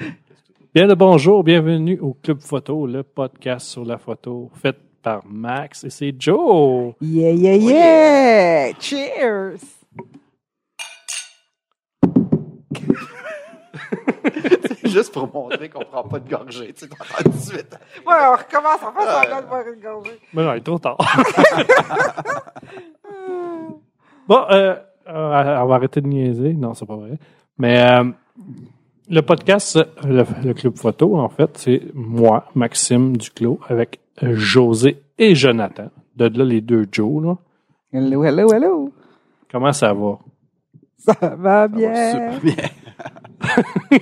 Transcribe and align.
Bien 0.74 0.86
le 0.86 0.94
bonjour, 0.94 1.42
bienvenue 1.44 1.98
au 2.00 2.14
Club 2.14 2.40
Photo, 2.40 2.86
le 2.86 3.02
podcast 3.02 3.66
sur 3.66 3.84
la 3.84 3.98
photo 3.98 4.50
fait 4.54 4.76
par 5.02 5.22
Max 5.26 5.84
et 5.84 5.90
c'est 5.90 6.14
Joe. 6.18 6.94
Yeah, 7.00 7.32
yeah, 7.32 7.56
yeah! 7.56 8.72
Cheers! 8.78 9.58
C'est 14.22 14.88
juste 14.88 15.12
pour 15.12 15.32
montrer 15.32 15.68
qu'on 15.68 15.84
prend 15.84 16.02
pas 16.04 16.18
de 16.18 16.28
gorgée. 16.28 16.72
Tu 16.72 16.80
sais, 16.80 16.88
t'entends 16.88 17.22
tout 17.24 17.30
de 17.30 17.36
suite. 17.36 17.78
Ouais, 18.06 18.14
on 18.20 18.32
recommence, 18.36 18.80
on 18.82 18.92
fait 18.92 19.06
semblant 19.06 19.40
de 19.40 19.46
boire 19.46 19.64
une 19.72 19.80
gorgée. 19.80 20.20
Mais 20.32 20.44
non, 20.44 20.52
il 20.52 20.58
est 20.58 20.60
trop 20.60 20.78
tard. 20.78 20.98
bon, 24.28 24.44
euh, 24.50 24.74
euh, 25.08 25.62
on 25.62 25.66
va 25.66 25.74
arrêter 25.74 26.00
de 26.00 26.06
niaiser. 26.06 26.52
Non, 26.54 26.74
c'est 26.74 26.86
pas 26.86 26.96
vrai. 26.96 27.18
Mais 27.58 27.80
euh, 27.80 28.10
le 29.10 29.20
podcast, 29.22 29.78
le, 30.04 30.24
le 30.44 30.54
Club 30.54 30.76
Photo, 30.78 31.16
en 31.18 31.28
fait, 31.28 31.50
c'est 31.58 31.82
moi, 31.94 32.46
Maxime 32.54 33.16
Duclos, 33.16 33.58
avec 33.68 34.00
José 34.22 35.02
et 35.18 35.34
Jonathan. 35.34 35.90
De 36.16 36.26
là, 36.38 36.44
les 36.44 36.60
deux 36.60 36.86
Joe, 36.90 37.22
là. 37.24 37.36
Hello, 37.92 38.24
hello, 38.24 38.52
hello! 38.52 38.92
Comment 39.50 39.72
ça 39.72 39.92
va? 39.92 40.18
Ça 40.96 41.12
va 41.20 41.20
Ça 41.20 41.36
va 41.36 41.68
bien? 41.68 42.10
super 42.12 42.40
bien. 42.40 42.54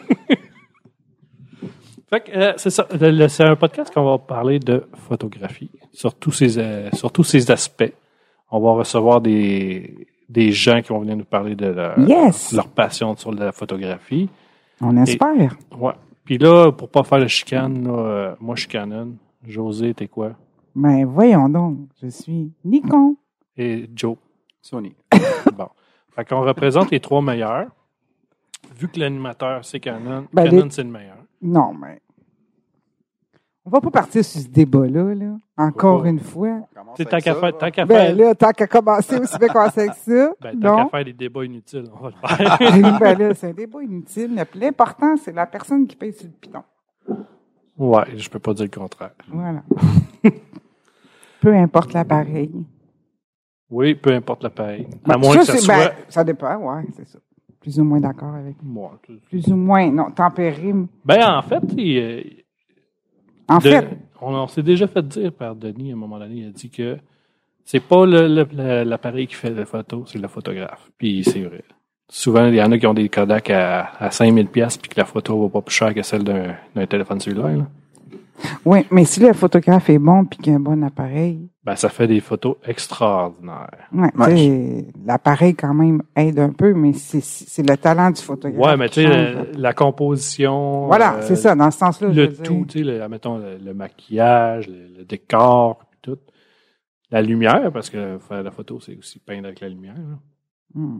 Fait 2.11 2.21
que, 2.21 2.31
euh, 2.33 2.53
c'est 2.57 2.71
ça. 2.71 2.87
Le- 2.99 3.11
le- 3.11 3.29
C'est 3.29 3.45
un 3.45 3.55
podcast 3.57 3.93
qu'on 3.93 4.05
va 4.05 4.19
parler 4.19 4.59
de 4.59 4.85
photographie, 5.09 5.71
sur 5.93 6.15
tous 6.15 6.33
ces, 6.33 6.59
euh, 6.59 6.89
sur 6.95 7.13
tous 7.13 7.25
ces 7.25 7.51
aspects. 7.51 7.93
On 8.51 8.61
va 8.61 8.73
recevoir 8.73 9.21
des, 9.21 10.07
des 10.29 10.51
gens 10.53 10.81
qui 10.81 10.89
vont 10.89 11.01
venir 11.01 11.17
nous 11.17 11.25
parler 11.25 11.55
de 11.55 11.67
leur, 11.67 11.99
Yes! 11.99 12.53
leur 12.53 12.69
passion 12.69 13.15
sur 13.17 13.33
la 13.33 13.53
photographie. 13.53 14.29
On 14.81 14.97
espère. 14.97 15.57
Ouais. 15.79 15.93
Puis 16.25 16.39
là, 16.39 16.71
pour 16.73 16.89
pas 16.91 17.03
faire 17.05 17.19
le 17.19 17.29
chicane, 17.29 17.85
là, 17.87 17.93
euh, 17.99 18.35
moi 18.41 18.55
je 18.55 18.61
suis 18.61 18.69
Canon. 18.69 19.15
José, 19.47 19.95
t'es 19.95 20.09
quoi? 20.09 20.33
Ben, 20.75 21.05
voyons 21.07 21.49
donc. 21.49 21.79
Je 22.03 22.09
suis 22.09 22.53
Nikon. 22.65 23.17
Et 23.57 23.89
Joe. 23.95 24.17
Sony. 24.61 24.95
Bon. 25.57 25.69
Fait 26.15 26.25
qu'on 26.25 26.43
représente 26.43 26.91
les 26.91 27.01
trois 27.01 27.23
meilleurs. 27.23 27.67
Vu 28.77 28.89
que 28.89 29.01
l'animateur, 29.01 29.65
c'est 29.65 29.81
Canon, 29.81 30.27
Ben, 30.33 30.45
Canon, 30.45 30.65
les- 30.65 30.71
c'est 30.71 30.83
le 30.83 30.91
meilleur. 30.91 31.17
Non, 31.43 31.73
mais. 31.75 32.01
On 33.69 33.71
va 33.71 33.83
pas 33.83 33.91
partir 33.91 34.25
sur 34.25 34.41
ce 34.41 34.49
débat-là, 34.49 35.15
là. 35.15 35.37
Encore 35.59 36.07
une 36.07 36.21
fois. 36.21 36.61
Sais, 36.97 37.05
Tant 37.05 37.19
qu'à 37.19 37.35
faire, 37.35 37.59
tant 37.59 37.71
qu'à 37.71 37.85
Ben 37.85 38.17
là, 38.17 38.35
tant 38.35 38.51
qu'à 38.53 38.67
commencer 38.67 39.19
aussi 39.19 39.37
bien 39.39 39.49
commencer 39.49 39.81
avec 39.83 39.93
ça. 39.93 40.33
ben, 40.41 40.59
tant 40.59 40.85
qu'à 40.85 40.89
faire 40.89 41.05
des 41.05 41.13
débats 41.13 41.45
inutiles, 41.45 41.85
on 41.95 42.01
va 42.05 42.11
le 42.11 42.29
faire. 42.29 42.99
ben 43.01 43.19
là, 43.19 43.35
c'est 43.35 43.49
un 43.49 43.53
débat 43.53 43.83
inutile. 43.83 44.31
mais 44.35 44.47
L'important, 44.55 45.17
c'est 45.19 45.33
la 45.35 45.45
personne 45.45 45.87
qui 45.87 45.97
paye 45.97 46.15
sur 46.15 46.25
le 46.29 46.33
piton. 46.33 46.63
ouais, 47.77 48.17
je 48.17 48.31
peux 48.31 48.39
pas 48.39 48.55
dire 48.55 48.65
le 48.73 48.81
contraire. 48.81 49.11
Voilà. 49.31 49.63
Peu 51.43 51.55
importe 51.55 51.93
l'appareil. 51.93 52.51
Oui, 53.71 53.95
peu 53.95 54.13
importe 54.15 54.45
l'appareil. 54.45 54.89
Ben, 55.07 55.15
À 55.17 55.19
moins 55.19 55.37
que 55.37 55.45
ça 55.45 55.53
c'est- 55.53 55.59
soit. 55.59 55.77
ben, 55.77 55.91
ça 56.09 56.25
dépend, 56.25 56.57
ouais, 56.57 56.85
c'est 56.97 57.07
ça. 57.07 57.19
Plus 57.61 57.79
ou 57.79 57.85
moins 57.85 58.01
d'accord 58.01 58.35
avec. 58.35 58.57
Moi, 58.63 58.99
tout- 59.03 59.19
Plus 59.29 59.47
ou 59.49 59.57
moins, 59.57 59.91
non, 59.91 60.11
tempéré. 60.11 60.73
Ben, 61.05 61.37
en 61.37 61.43
fait, 61.43 61.63
il, 61.77 61.99
euh, 61.99 62.23
En 63.49 63.59
de- 63.59 63.63
fait, 63.63 63.89
on, 64.21 64.35
on 64.35 64.47
s'est 64.49 64.63
déjà 64.63 64.87
fait 64.87 65.07
dire 65.07 65.33
par 65.33 65.55
Denis 65.57 65.91
à 65.91 65.95
un 65.95 65.99
moment 65.99 66.19
donné, 66.19 66.35
il 66.37 66.47
a 66.49 66.51
dit 66.51 66.71
que 66.71 66.99
c'est 67.65 67.81
pas 67.81 68.07
l'appareil 68.07 69.27
qui 69.27 69.35
fait 69.35 69.51
la 69.51 69.67
photo, 69.67 70.05
c'est 70.07 70.19
le 70.19 70.29
photographe. 70.29 70.91
Puis 70.99 71.25
c'est 71.25 71.41
vrai. 71.43 71.63
Souvent, 72.11 72.47
il 72.47 72.55
y 72.55 72.63
en 72.63 72.73
a 72.73 72.79
qui 72.79 72.87
ont 72.87 72.95
des 72.95 73.09
Kodak 73.11 73.51
à, 73.51 73.91
à 73.99 74.11
5000 74.11 74.47
pièces 74.49 74.79
puis 74.79 74.89
que 74.89 74.99
la 74.99 75.05
photo 75.05 75.43
va 75.43 75.49
pas 75.51 75.61
plus 75.61 75.75
cher 75.75 75.93
que 75.95 76.03
celle 76.03 76.25
d'un 76.25 76.55
d'un 76.75 76.87
téléphone 76.87 77.21
cellulaire. 77.21 77.59
là. 77.59 77.67
Oui, 78.65 78.87
mais 78.91 79.05
si 79.05 79.21
le 79.21 79.33
photographe 79.33 79.91
est 79.91 79.99
bon 79.99 80.25
puis 80.25 80.39
qu'il 80.39 80.53
a 80.53 80.57
un 80.57 80.61
bon 80.61 80.83
appareil, 80.85 81.49
Ben, 81.65 81.77
ça 81.77 81.89
fait 81.89 82.07
des 82.07 82.21
photos 82.21 82.57
extraordinaires. 82.65 83.89
ouais, 83.93 84.85
l'appareil 85.05 85.55
quand 85.55 85.75
même 85.75 86.03
aide 86.17 86.39
un 86.39 86.51
peu, 86.51 86.73
mais 86.75 86.93
c'est 86.93 87.23
c'est 87.23 87.69
le 87.69 87.77
talent 87.77 88.11
du 88.11 88.23
photographe. 88.23 88.65
Ouais, 88.65 88.77
mais 88.77 88.89
tu 88.89 89.03
sais, 89.03 89.09
la, 89.09 89.45
la 89.57 89.73
composition. 89.73 90.87
Voilà, 90.87 91.15
euh, 91.17 91.23
c'est 91.23 91.37
ça, 91.37 91.55
dans 91.55 91.71
ce 91.71 91.79
sens-là. 91.79 92.09
le 92.09 92.33
tout, 92.33 92.65
tu 92.69 92.79
sais, 92.79 92.85
le, 92.85 93.09
mettons, 93.09 93.39
le, 93.39 93.59
le 93.59 93.75
maquillage, 93.75 94.69
le, 94.69 94.99
le 94.99 95.05
décor, 95.05 95.79
puis 95.91 95.99
tout. 96.03 96.19
La 97.11 97.23
lumière, 97.23 97.71
parce 97.73 97.89
que 97.91 98.19
faire 98.19 98.43
la 98.43 98.51
photo, 98.51 98.81
c'est 98.81 98.97
aussi 98.97 99.19
peindre 99.19 99.47
avec 99.47 99.61
la 99.61 99.69
lumière. 99.69 99.95
là. 99.97 100.19
Hmm. 100.75 100.99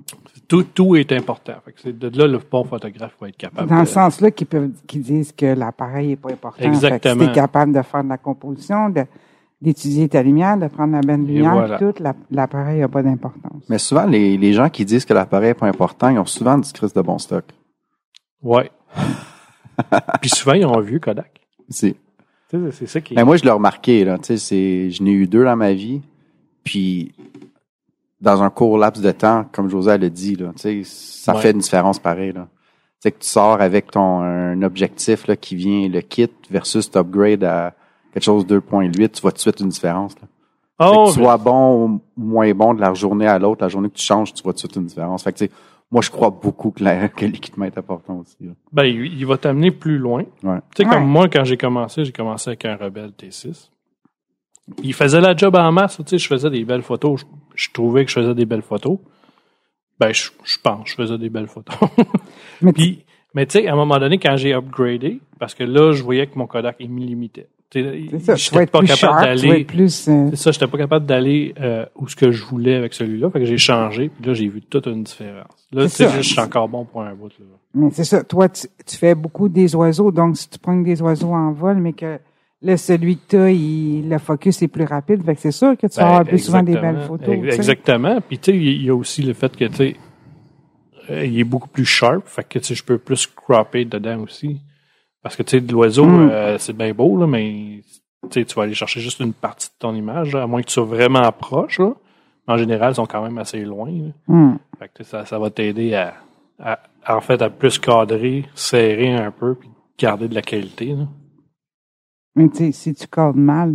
Tout, 0.49 0.63
tout 0.63 0.97
est 0.97 1.13
important. 1.13 1.53
Fait 1.65 1.73
que 1.73 1.81
c'est 1.83 1.97
de 1.99 2.09
là 2.19 2.27
le 2.27 2.39
bon 2.39 2.65
photographe 2.65 3.13
va 3.21 3.29
être 3.29 3.37
capable. 3.37 3.69
Dans 3.69 3.77
de- 3.77 3.81
le 3.81 3.87
sens-là 3.87 4.31
qu'ils 4.31 4.47
peuvent, 4.47 4.71
qu'ils 4.87 5.03
disent 5.03 5.33
que 5.33 5.45
l'appareil 5.47 6.13
est 6.13 6.17
pas 6.17 6.33
important. 6.33 6.65
Exactement. 6.65 7.21
Si 7.23 7.27
t'es 7.29 7.33
capable 7.35 7.73
de 7.75 7.83
faire 7.83 8.03
de 8.03 8.09
la 8.09 8.17
composition, 8.17 8.89
de, 8.89 9.05
d'étudier 9.61 10.09
ta 10.09 10.23
lumière, 10.23 10.57
de 10.57 10.69
prendre 10.69 10.95
la 10.95 11.03
bonne 11.03 11.25
Et 11.29 11.35
lumière, 11.35 11.53
voilà. 11.53 11.79
tout, 11.79 11.93
la- 12.01 12.15
l'appareil 12.31 12.81
n'a 12.81 12.89
pas 12.89 13.03
d'importance. 13.03 13.63
Mais 13.69 13.79
souvent, 13.79 14.07
les, 14.07 14.39
les 14.39 14.53
gens 14.55 14.71
qui 14.71 14.85
disent 14.87 15.05
que 15.05 15.13
l'appareil 15.13 15.49
n'est 15.51 15.55
pas 15.55 15.67
important, 15.69 16.09
ils 16.09 16.19
ont 16.19 16.25
souvent 16.27 16.57
du 16.57 16.73
crise 16.73 16.95
de 16.95 17.03
bon 17.03 17.19
stock. 17.19 17.45
Ouais. 18.43 18.71
Puis 20.21 20.31
souvent, 20.31 20.55
ils 20.55 20.65
ont 20.67 20.81
vu 20.81 20.99
Kodak. 20.99 21.41
C'est. 21.69 21.95
Tu 22.51 22.59
sais, 22.59 22.71
C'est 22.73 22.87
ça 22.87 23.01
qui 23.03 23.13
est. 23.15 23.17
Mais 23.17 23.25
moi, 23.25 23.37
je 23.37 23.45
l'ai 23.45 23.51
remarqué, 23.51 24.05
là. 24.05 24.17
Tu 24.19 24.25
sais, 24.25 24.37
c'est, 24.39 24.91
je 24.91 25.03
n'ai 25.03 25.13
eu 25.13 25.27
deux 25.27 25.45
dans 25.45 25.57
ma 25.57 25.73
vie. 25.73 26.01
Puis, 26.65 27.13
dans 28.21 28.43
un 28.43 28.51
court 28.51 28.79
laps 28.79 29.03
de 29.03 29.11
temps, 29.13 29.45
comme 29.53 29.69
José 29.69 29.97
l'a 29.99 30.09
dit, 30.09 30.35
là, 30.37 30.51
tu 30.57 30.63
sais, 30.63 30.83
ça 30.85 31.35
Ouais. 31.35 31.41
fait 31.41 31.51
une 31.53 31.59
différence 31.59 31.99
pareille, 31.99 32.33
là. 32.33 32.49
Tu 32.51 33.03
sais, 33.03 33.13
que 33.13 33.19
tu 33.21 33.29
sors 33.29 33.61
avec 33.61 33.91
ton, 33.93 34.21
un 34.23 34.61
objectif, 34.63 35.27
là, 35.29 35.37
qui 35.37 35.55
vient, 35.55 35.89
le 35.89 36.01
kit, 36.01 36.29
versus 36.51 36.91
tu 36.91 36.99
upgrade 36.99 37.45
à 37.45 37.75
quelque 38.13 38.25
chose 38.25 38.45
de 38.47 38.59
2.8, 38.59 39.11
tu 39.13 39.23
vois 39.23 39.31
tout 39.31 39.37
de 39.37 39.41
suite 39.41 39.61
une 39.61 39.69
différence, 39.69 40.15
là. 40.21 40.27
Oh, 40.81 41.07
que 41.07 41.13
tu 41.15 41.21
sois 41.21 41.37
bon 41.39 41.85
ou 41.87 42.01
moins 42.17 42.53
bon 42.55 42.73
de 42.75 42.81
la 42.81 42.95
journée 42.95 43.27
à 43.27 43.39
l'autre, 43.39 43.63
la 43.63 43.69
journée 43.69 43.89
que 43.89 43.97
tu 43.97 44.05
changes, 44.05 44.33
tu 44.33 44.43
vois 44.45 44.53
tout 44.53 44.57
de 44.57 44.61
suite 44.61 44.77
une 44.77 44.87
différence. 44.87 45.23
Fait 45.25 45.33
que, 45.33 45.39
tu 45.39 45.45
sais, 45.47 45.51
moi, 45.91 46.03
je 46.03 46.11
crois 46.11 46.31
beaucoup 46.31 46.71
que, 46.71 46.83
la- 46.85 47.09
que 47.09 47.25
l'équipement 47.25 47.65
est 47.65 47.77
important 47.79 48.17
aussi, 48.19 48.37
là. 48.41 48.53
ben, 48.73 48.85
il, 48.85 49.13
il 49.19 49.27
va 49.27 49.39
t'amener 49.39 49.71
plus 49.73 49.99
loin. 49.99 50.25
Ouais. 50.43 50.59
Tu 50.75 50.83
sais, 50.83 50.89
Ouais. 50.89 50.95
comme 50.95 51.07
moi, 51.07 51.29
quand 51.29 51.43
j'ai 51.45 51.57
commencé, 51.57 52.05
j'ai 52.05 52.13
commencé 52.13 52.51
avec 52.51 52.65
un 52.65 52.77
Rebelle 52.77 53.11
T6. 53.11 53.71
Il 54.83 54.95
faisait 54.95 55.21
la 55.21 55.37
job 55.37 55.55
en 55.57 55.73
masse. 55.73 55.97
Tu 55.99 56.03
sais, 56.07 56.19
je 56.19 56.27
faisais 56.27 56.51
des 56.51 56.65
belles 56.65 56.83
photos. 56.83 57.21
Je, 57.21 57.25
je 57.55 57.69
trouvais 57.73 58.05
que 58.05 58.11
je 58.11 58.21
faisais 58.21 58.35
des 58.35 58.47
belles 58.47 58.63
photos. 58.63 58.99
Ben, 59.99 60.13
je, 60.13 60.31
je 60.45 60.59
pense, 60.63 60.89
je 60.89 60.95
faisais 60.95 61.19
des 61.19 61.29
belles 61.29 61.49
photos. 61.49 61.77
Mais 62.63 62.73
Puis, 62.73 63.05
mais 63.35 63.47
tu 63.47 63.61
sais, 63.61 63.69
à 63.69 63.73
un 63.75 63.77
moment 63.77 63.99
donné, 63.99 64.19
quand 64.19 64.37
j'ai 64.37 64.55
upgradé, 64.55 65.21
parce 65.39 65.55
que 65.55 65.63
là, 65.63 65.93
je 65.93 66.03
voyais 66.03 66.27
que 66.27 66.39
mon 66.39 66.47
Kodak, 66.47 66.77
il 66.81 66.91
me 66.91 67.01
limitait. 67.01 67.49
Tu 67.71 67.83
sais, 67.83 68.09
c'est 68.19 68.39
ça, 68.39 68.63
être 68.63 68.71
pas 68.71 68.83
capable 68.83 69.21
d'aller. 69.21 69.67
C'est 69.89 70.37
ça, 70.37 70.51
j'étais 70.51 70.67
pas 70.67 70.79
capable 70.79 71.05
d'aller 71.05 71.55
où 71.95 72.09
ce 72.09 72.17
que 72.17 72.31
je 72.31 72.43
voulais 72.45 72.75
avec 72.75 72.95
celui-là. 72.95 73.29
Fait 73.31 73.41
que 73.41 73.45
j'ai 73.45 73.59
changé. 73.59 74.09
Puis 74.09 74.25
là, 74.25 74.33
j'ai 74.33 74.49
vu 74.49 74.63
toute 74.63 74.87
une 74.87 75.03
différence. 75.03 75.67
Là, 75.71 75.83
tu 75.85 75.91
C'est 75.91 76.09
sais, 76.09 76.23
je 76.23 76.29
suis 76.29 76.41
encore 76.41 76.69
bon 76.69 76.87
pour 76.87 77.03
un 77.03 77.15
bout. 77.15 77.29
Là. 77.39 77.45
mais 77.75 77.91
c'est 77.93 78.05
ça, 78.05 78.25
toi, 78.25 78.49
tu, 78.49 78.67
tu 78.87 78.97
fais 78.97 79.15
beaucoup 79.15 79.51
des 79.51 79.77
oiseaux, 79.77 80.11
donc 80.11 80.39
si 80.39 80.49
tu 80.49 80.59
prends 80.59 80.77
des 80.77 81.03
oiseaux 81.03 81.35
en 81.35 81.53
vol, 81.53 81.77
mais 81.77 81.93
que 81.93 82.19
là, 82.63 82.77
celui 82.77 83.17
que 83.17 83.23
tu 83.29 83.37
as, 83.37 83.51
il, 83.51 84.09
le 84.09 84.19
focus 84.19 84.63
est 84.63 84.69
plus 84.69 84.85
rapide, 84.85 85.25
fait 85.25 85.35
que 85.35 85.41
c'est 85.41 85.53
sûr 85.53 85.77
que 85.77 85.87
tu 85.87 85.97
vas 85.97 86.03
Ben, 86.05 86.09
avoir 86.11 86.25
plus 86.25 86.39
souvent 86.39 86.63
des 86.63 86.77
belles 86.77 87.01
photos. 87.07 87.37
Exactement. 87.55 88.21
Puis 88.21 88.39
tu 88.39 88.51
sais, 88.53 88.57
il 88.59 88.83
y 88.83 88.91
a 88.91 88.95
aussi 88.95 89.23
le 89.23 89.33
fait 89.35 89.55
que 89.57 89.65
tu 89.67 89.75
sais, 89.75 89.97
euh, 91.11 91.25
il 91.25 91.39
est 91.39 91.45
beaucoup 91.45 91.69
plus 91.69 91.85
sharp. 91.87 92.23
Fait 92.27 92.45
que 92.45 92.59
tu 92.59 92.65
sais, 92.67 92.75
je 92.75 92.85
peux 92.85 92.99
plus 92.99 93.27
cropper 93.27 93.85
dedans 93.85 94.21
aussi. 94.23 94.61
Parce 95.23 95.37
que 95.37 95.43
tu 95.43 95.51
sais, 95.53 95.61
de 95.61 95.73
l'oiseau, 95.73 96.05
Mm. 96.07 96.29
euh, 96.31 96.59
c'est 96.59 96.77
bien 96.77 96.93
beau, 96.93 97.17
là, 97.17 97.27
mais 97.27 97.81
tu 98.31 98.41
sais, 98.41 98.45
tu 98.45 98.55
vas 98.55 98.63
aller 98.65 98.75
chercher 98.75 99.01
juste 99.01 99.21
une 99.21 99.33
partie 99.33 99.69
de 99.69 99.75
ton 99.79 99.95
image, 99.95 100.33
là, 100.35 100.43
à 100.43 100.47
moins 100.47 100.61
que 100.63 100.67
tu 100.67 100.73
sois 100.75 100.85
vraiment 100.85 101.31
proche. 101.33 101.79
Là. 101.79 101.93
En 102.47 102.57
général, 102.57 102.93
ils 102.93 102.97
sont 102.97 103.07
quand 103.07 103.23
même 103.23 103.39
assez 103.39 103.61
loin. 103.65 103.91
Hmm. 104.27 104.55
Fait 104.79 104.91
que 104.93 105.05
ça, 105.05 105.25
ça 105.27 105.39
va 105.39 105.51
t'aider 105.51 105.95
à, 105.95 106.15
à- 106.59 106.79
en 107.09 107.21
fait, 107.21 107.41
à 107.43 107.51
plus 107.51 107.79
cadrer, 107.79 108.45
serrer 108.55 109.13
un 109.15 109.31
peu, 109.31 109.55
puis 109.55 109.69
garder 109.99 110.29
de 110.29 110.35
la 110.35 110.43
qualité. 110.43 110.87
Là. 110.95 111.07
Mais 112.39 112.49
tu 112.49 112.57
sais, 112.57 112.73
si 112.73 112.95
tu 112.95 113.07
cordes 113.07 113.37
mal, 113.37 113.75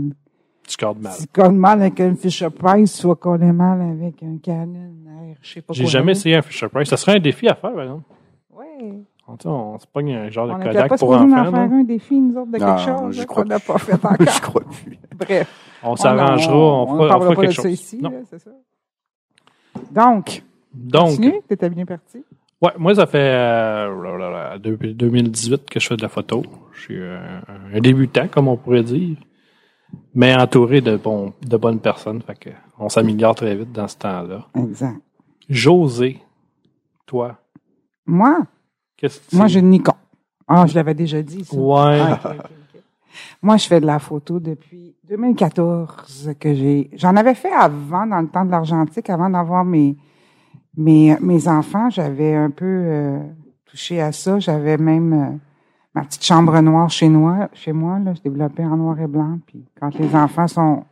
Tu 0.67 0.77
cadres 0.77 0.99
mal. 1.01 1.11
si 1.13 1.27
tu 1.27 1.33
cordes 1.33 1.55
mal 1.55 1.81
avec 1.81 1.99
un 1.99 2.15
Fisher 2.15 2.49
Price, 2.49 2.97
tu 2.99 3.07
vas 3.07 3.37
mal 3.53 3.81
avec 3.81 4.23
un 4.23 4.37
Canon 4.41 4.93
R, 5.05 5.35
je 5.41 5.53
sais 5.53 5.61
pas 5.61 5.73
J'ai 5.73 5.83
quoi. 5.83 5.91
jamais 5.91 6.11
essayé 6.13 6.35
un 6.35 6.41
Fisher 6.41 6.67
Price. 6.69 6.89
Ça 6.89 6.97
serait 6.97 7.17
un 7.17 7.19
défi 7.19 7.47
à 7.47 7.55
faire, 7.55 7.71
par 7.73 7.81
exemple. 7.81 8.03
Ouais. 8.51 8.93
On, 9.27 9.37
tu 9.37 9.47
on 9.47 9.77
se 9.79 9.87
pogne 9.87 10.13
un 10.13 10.29
genre 10.29 10.45
On 10.49 10.53
de 10.53 10.57
n'était 10.59 10.69
Kodak 10.71 10.89
pas 10.89 10.97
pour 10.97 11.13
supposé 11.13 11.33
en 11.33 11.37
enfants. 11.39 11.51
faire 11.51 11.71
un 11.73 11.83
défi, 11.83 12.19
nous 12.19 12.37
autres, 12.37 12.51
de 12.51 12.57
Non, 12.57 12.65
quelque 12.75 12.81
chose 12.81 13.17
là, 13.17 13.25
crois 13.25 13.43
qu'on 13.43 13.49
n'a 13.49 13.59
pas 13.59 13.77
fait 13.77 13.91
je 14.01 14.37
encore. 14.37 14.41
crois 14.41 14.61
plus. 14.63 14.99
Bref. 15.17 15.79
On 15.83 15.95
s'arrangera, 15.95 16.55
on, 16.55 16.83
on, 16.83 16.87
fera, 16.87 17.17
on 17.17 17.21
fera 17.21 17.35
pas 17.35 17.41
quelque 17.41 17.47
de 17.51 17.51
ça 17.55 17.61
chose. 17.63 17.71
ici, 17.71 17.97
Non. 18.01 18.09
là, 18.09 18.17
c'est 18.29 18.39
ça. 18.39 18.51
Donc, 19.91 20.43
Donc, 20.73 21.09
continue, 21.09 21.41
t'étais 21.47 21.69
bien 21.69 21.85
parti. 21.85 22.23
Ouais, 22.63 22.71
moi, 22.77 22.95
ça 22.95 23.05
fait 23.05 23.31
euh, 23.33 24.57
depuis 24.57 24.93
2018 24.93 25.69
que 25.69 25.79
je 25.79 25.87
fais 25.87 25.97
de 25.97 26.01
la 26.01 26.09
photo. 26.09 26.43
Je 26.73 26.81
suis 26.81 26.99
euh, 26.99 27.19
un 27.73 27.79
débutant, 27.79 28.27
comme 28.27 28.47
on 28.47 28.57
pourrait 28.57 28.83
dire, 28.83 29.17
mais 30.15 30.35
entouré 30.35 30.81
de, 30.81 30.97
bons, 30.97 31.33
de 31.41 31.57
bonnes 31.57 31.79
personnes. 31.79 32.21
Fait 32.21 32.37
que 32.37 32.49
on 32.79 32.89
s'améliore 32.89 33.35
très 33.35 33.55
vite 33.55 33.71
dans 33.71 33.87
ce 33.87 33.97
temps-là. 33.97 34.47
Exact. 34.55 34.99
José, 35.49 36.21
toi, 37.05 37.37
Moi, 38.05 38.39
qu'est-ce 38.97 39.19
que 39.19 39.35
moi, 39.35 39.47
j'ai 39.47 39.59
une 39.59 39.69
Nikon. 39.69 39.93
Ah, 40.47 40.65
je 40.65 40.75
l'avais 40.75 40.93
déjà 40.93 41.21
dit, 41.21 41.43
ça. 41.43 41.55
Ouais. 41.55 41.99
Ah. 41.99 42.33
Moi, 43.43 43.57
je 43.57 43.67
fais 43.67 43.79
de 43.79 43.85
la 43.85 43.99
photo 43.99 44.39
depuis 44.39 44.95
2014 45.07 46.31
que 46.39 46.53
j'ai. 46.55 46.89
J'en 46.95 47.15
avais 47.15 47.35
fait 47.35 47.51
avant, 47.51 48.07
dans 48.07 48.21
le 48.21 48.27
temps 48.27 48.43
de 48.43 48.49
l'argentique, 48.49 49.07
avant 49.09 49.29
d'avoir 49.29 49.63
mes 49.63 49.95
mes 50.77 51.17
mes 51.21 51.47
enfants. 51.47 51.89
J'avais 51.89 52.35
un 52.35 52.49
peu 52.49 52.65
euh, 52.65 53.19
touché 53.65 54.01
à 54.01 54.11
ça. 54.11 54.39
J'avais 54.39 54.77
même 54.77 55.13
euh, 55.13 55.37
ma 55.95 56.03
petite 56.03 56.23
chambre 56.23 56.59
noire 56.61 56.89
chez 56.89 57.09
moi. 57.09 57.49
Chez 57.53 57.73
moi, 57.73 57.99
là, 57.99 58.13
je 58.13 58.21
développais 58.21 58.65
en 58.65 58.77
noir 58.77 58.99
et 58.99 59.07
blanc. 59.07 59.39
Puis 59.45 59.65
quand 59.79 59.93
les 59.97 60.15
enfants 60.15 60.47
sont 60.47 60.83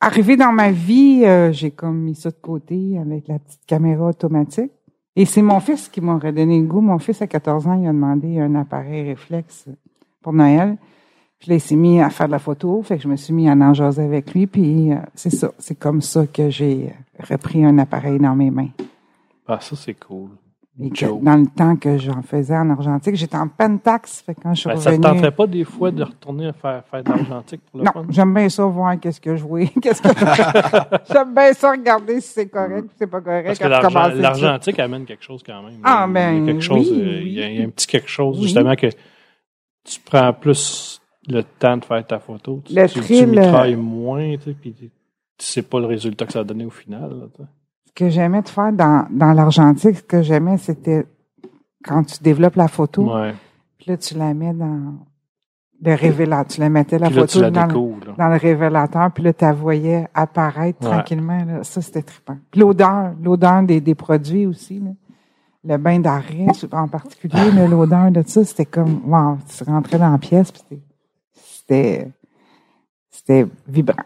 arrivés 0.00 0.36
dans 0.36 0.52
ma 0.52 0.70
vie, 0.70 1.22
euh, 1.24 1.52
j'ai 1.52 1.70
comme 1.70 2.00
mis 2.00 2.14
ça 2.14 2.30
de 2.30 2.36
côté 2.40 2.98
avec 2.98 3.28
la 3.28 3.38
petite 3.38 3.64
caméra 3.66 4.08
automatique. 4.08 4.72
Et 5.14 5.26
c'est 5.26 5.42
mon 5.42 5.60
fils 5.60 5.88
qui 5.88 6.00
m'a 6.00 6.18
redonné 6.18 6.60
le 6.60 6.66
goût. 6.66 6.80
Mon 6.80 6.98
fils, 6.98 7.20
à 7.22 7.26
14 7.26 7.66
ans, 7.66 7.74
il 7.74 7.86
a 7.86 7.92
demandé 7.92 8.40
un 8.40 8.54
appareil 8.54 9.08
réflexe 9.08 9.66
pour 10.22 10.32
Noël. 10.32 10.76
Il 11.46 11.60
s'est 11.60 11.76
mis 11.76 12.00
à 12.00 12.08
faire 12.08 12.26
de 12.26 12.32
la 12.32 12.38
photo. 12.38 12.82
Fait 12.82 12.96
que 12.96 13.02
je 13.02 13.08
me 13.08 13.16
suis 13.16 13.32
mis 13.32 13.48
à 13.48 13.52
en 13.52 13.74
jaser 13.74 14.02
avec 14.02 14.32
lui. 14.32 14.46
Puis 14.46 14.92
euh, 14.92 14.96
c'est 15.14 15.30
ça. 15.30 15.52
C'est 15.58 15.74
comme 15.74 16.00
ça 16.00 16.26
que 16.26 16.50
j'ai 16.50 16.92
repris 17.18 17.64
un 17.64 17.78
appareil 17.78 18.18
dans 18.18 18.34
mes 18.34 18.50
mains. 18.50 18.70
Ah, 19.54 19.60
ça, 19.60 19.76
c'est 19.76 19.94
cool. 19.94 20.30
Et 20.80 20.88
que 20.88 20.96
Joe. 20.96 21.20
dans 21.20 21.36
le 21.36 21.46
temps 21.48 21.76
que 21.76 21.98
j'en 21.98 22.22
faisais 22.22 22.56
en 22.56 22.70
argentique, 22.70 23.14
j'étais 23.14 23.36
en. 23.36 23.46
Fait 23.46 24.34
quand 24.42 24.54
je 24.54 24.60
suis 24.60 24.68
Ben, 24.70 24.76
ça 24.76 24.84
te 24.84 24.88
revenue... 24.96 25.00
tenterait 25.02 25.30
pas 25.30 25.46
des 25.46 25.64
fois 25.64 25.90
de 25.90 26.02
retourner 26.02 26.46
à 26.46 26.54
faire, 26.54 26.82
faire 26.90 27.04
de 27.04 27.10
l'argentique 27.10 27.60
pour 27.70 27.80
le 27.80 27.84
Non, 27.84 28.06
j'aime 28.08 28.32
bien 28.32 28.48
ça 28.48 28.64
voir 28.64 28.98
qu'est-ce 28.98 29.20
que 29.20 29.36
je 29.36 29.44
vois. 29.44 29.66
Qu'est-ce 29.82 30.00
que 30.00 30.08
j'aime 31.12 31.34
bien 31.34 31.52
ça 31.52 31.72
regarder 31.72 32.22
si 32.22 32.28
c'est 32.32 32.48
correct 32.48 32.84
ou 32.86 32.88
si 32.88 32.94
c'est 33.00 33.06
pas 33.06 33.20
correct. 33.20 33.46
Parce 33.48 33.58
que 33.58 33.66
l'argentique 34.22 34.78
amène 34.78 35.04
quelque 35.04 35.22
chose 35.22 35.42
quand 35.44 35.62
même. 35.62 35.78
Ah, 35.84 36.06
Il 36.08 36.14
y 36.14 36.16
a 36.18 36.30
ben, 36.30 36.46
quelque 36.46 36.62
chose, 36.62 36.90
oui, 36.90 37.00
euh, 37.02 37.20
il 37.20 37.32
y 37.32 37.42
a- 37.42 37.46
oui. 37.46 37.52
il 37.52 37.58
y 37.58 37.62
a 37.62 37.66
un 37.66 37.68
petit 37.70 37.86
quelque 37.86 38.08
chose, 38.08 38.38
Oui. 38.38 38.44
justement, 38.44 38.74
que 38.74 38.86
tu 39.84 40.00
prends 40.06 40.32
plus 40.32 41.02
le 41.28 41.42
temps 41.42 41.76
de 41.76 41.84
faire 41.84 42.06
ta 42.06 42.18
photo. 42.18 42.62
Tu, 42.64 42.74
Le 42.74 42.88
tu, 42.88 43.26
mitrailles 43.26 43.76
moins, 43.76 44.36
tu 44.38 44.44
sais, 44.44 44.56
puis 44.58 44.72
tu 44.72 44.90
sais 45.38 45.62
pas 45.62 45.80
le 45.80 45.86
résultat 45.86 46.24
que 46.24 46.32
ça 46.32 46.40
a 46.40 46.44
donné 46.44 46.64
au 46.64 46.70
final. 46.70 47.10
là, 47.10 47.44
que 47.94 48.08
j'aimais 48.08 48.42
de 48.42 48.48
faire 48.48 48.72
dans, 48.72 49.06
dans 49.10 49.32
l'argentique, 49.32 49.96
ce 49.96 50.02
que 50.02 50.22
j'aimais, 50.22 50.58
c'était 50.58 51.06
quand 51.84 52.02
tu 52.04 52.22
développes 52.22 52.56
la 52.56 52.68
photo, 52.68 53.12
Ouais. 53.14 53.34
puis 53.78 53.90
là, 53.90 53.96
tu 53.96 54.14
la 54.16 54.32
mets 54.34 54.52
dans 54.54 54.94
le 55.84 55.94
révélateur. 55.94 56.46
Tu 56.54 56.60
la 56.60 56.68
mettais 56.68 56.98
la 56.98 57.08
Puis 57.08 57.16
photo 57.18 57.50
dans, 57.50 57.62
le, 57.62 57.68
découvres. 57.68 58.06
là. 58.06 58.14
dans 58.16 58.28
le 58.28 58.36
révélateur, 58.36 59.10
puis 59.12 59.24
là, 59.24 59.32
tu 59.32 59.44
la 59.44 59.52
voyais 59.52 60.06
apparaître 60.14 60.80
Ouais. 60.82 60.90
tranquillement. 60.90 61.44
Là. 61.44 61.64
Ça, 61.64 61.82
c'était 61.82 62.02
trippant. 62.02 62.38
Puis 62.50 62.60
l'odeur, 62.60 63.14
l'odeur 63.20 63.62
des, 63.64 63.80
des 63.80 63.94
produits 63.96 64.46
aussi. 64.46 64.78
Là. 64.78 64.90
Le 65.64 65.76
bain 65.76 65.98
d'arrêt, 66.00 66.46
en 66.72 66.88
particulier, 66.88 67.50
l'odeur 67.68 68.10
de 68.10 68.22
ça, 68.26 68.44
c'était 68.44 68.64
comme, 68.66 69.00
wow, 69.06 69.38
tu 69.48 69.64
rentrais 69.64 69.98
dans 69.98 70.10
la 70.10 70.18
pièce, 70.18 70.50
puis 70.52 70.62
c'était- 70.68 70.82
c'était, 71.32 72.10
c'était 73.10 73.46
vibrant. 73.68 74.02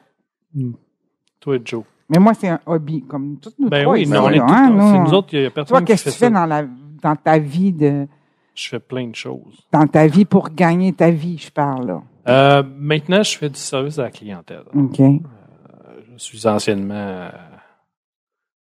Toi, 1.40 1.58
Joe. 1.64 1.84
Mais 2.08 2.18
moi, 2.18 2.34
c'est 2.34 2.48
un 2.48 2.60
hobby, 2.66 3.02
comme 3.02 3.38
toutes 3.38 3.58
nous 3.58 3.68
Ben 3.68 3.82
trois 3.82 3.94
oui, 3.94 4.06
mais 4.06 4.18
on 4.18 4.28
là, 4.28 4.36
est 4.36 4.38
tous, 4.38 4.44
hein, 4.52 4.92
c'est 4.92 4.98
nous, 5.10 5.14
autres, 5.14 5.28
il 5.32 5.42
y 5.42 5.46
a 5.46 5.50
Toi, 5.50 5.54
personne 5.64 5.78
qui 5.80 5.84
qu'est-ce 5.86 6.02
fait 6.04 6.10
que 6.10 6.14
tu 6.14 6.18
fais 6.20 6.24
ça. 6.26 6.30
dans 6.30 6.46
la 6.46 6.64
dans 7.02 7.16
ta 7.16 7.38
vie 7.38 7.72
de 7.72 8.06
Je 8.54 8.68
fais 8.68 8.78
plein 8.78 9.08
de 9.08 9.14
choses. 9.14 9.66
dans 9.72 9.86
ta 9.86 10.06
vie 10.06 10.24
pour 10.24 10.50
gagner 10.50 10.92
ta 10.92 11.10
vie, 11.10 11.36
je 11.38 11.50
parle 11.50 11.86
là? 11.86 12.02
Euh, 12.28 12.62
maintenant, 12.78 13.22
je 13.22 13.36
fais 13.38 13.48
du 13.50 13.58
service 13.58 13.98
à 13.98 14.02
la 14.04 14.10
clientèle. 14.10 14.62
OK. 14.74 14.98
Je 14.98 16.18
suis 16.18 16.46
anciennement. 16.46 16.94
euh, 16.94 17.30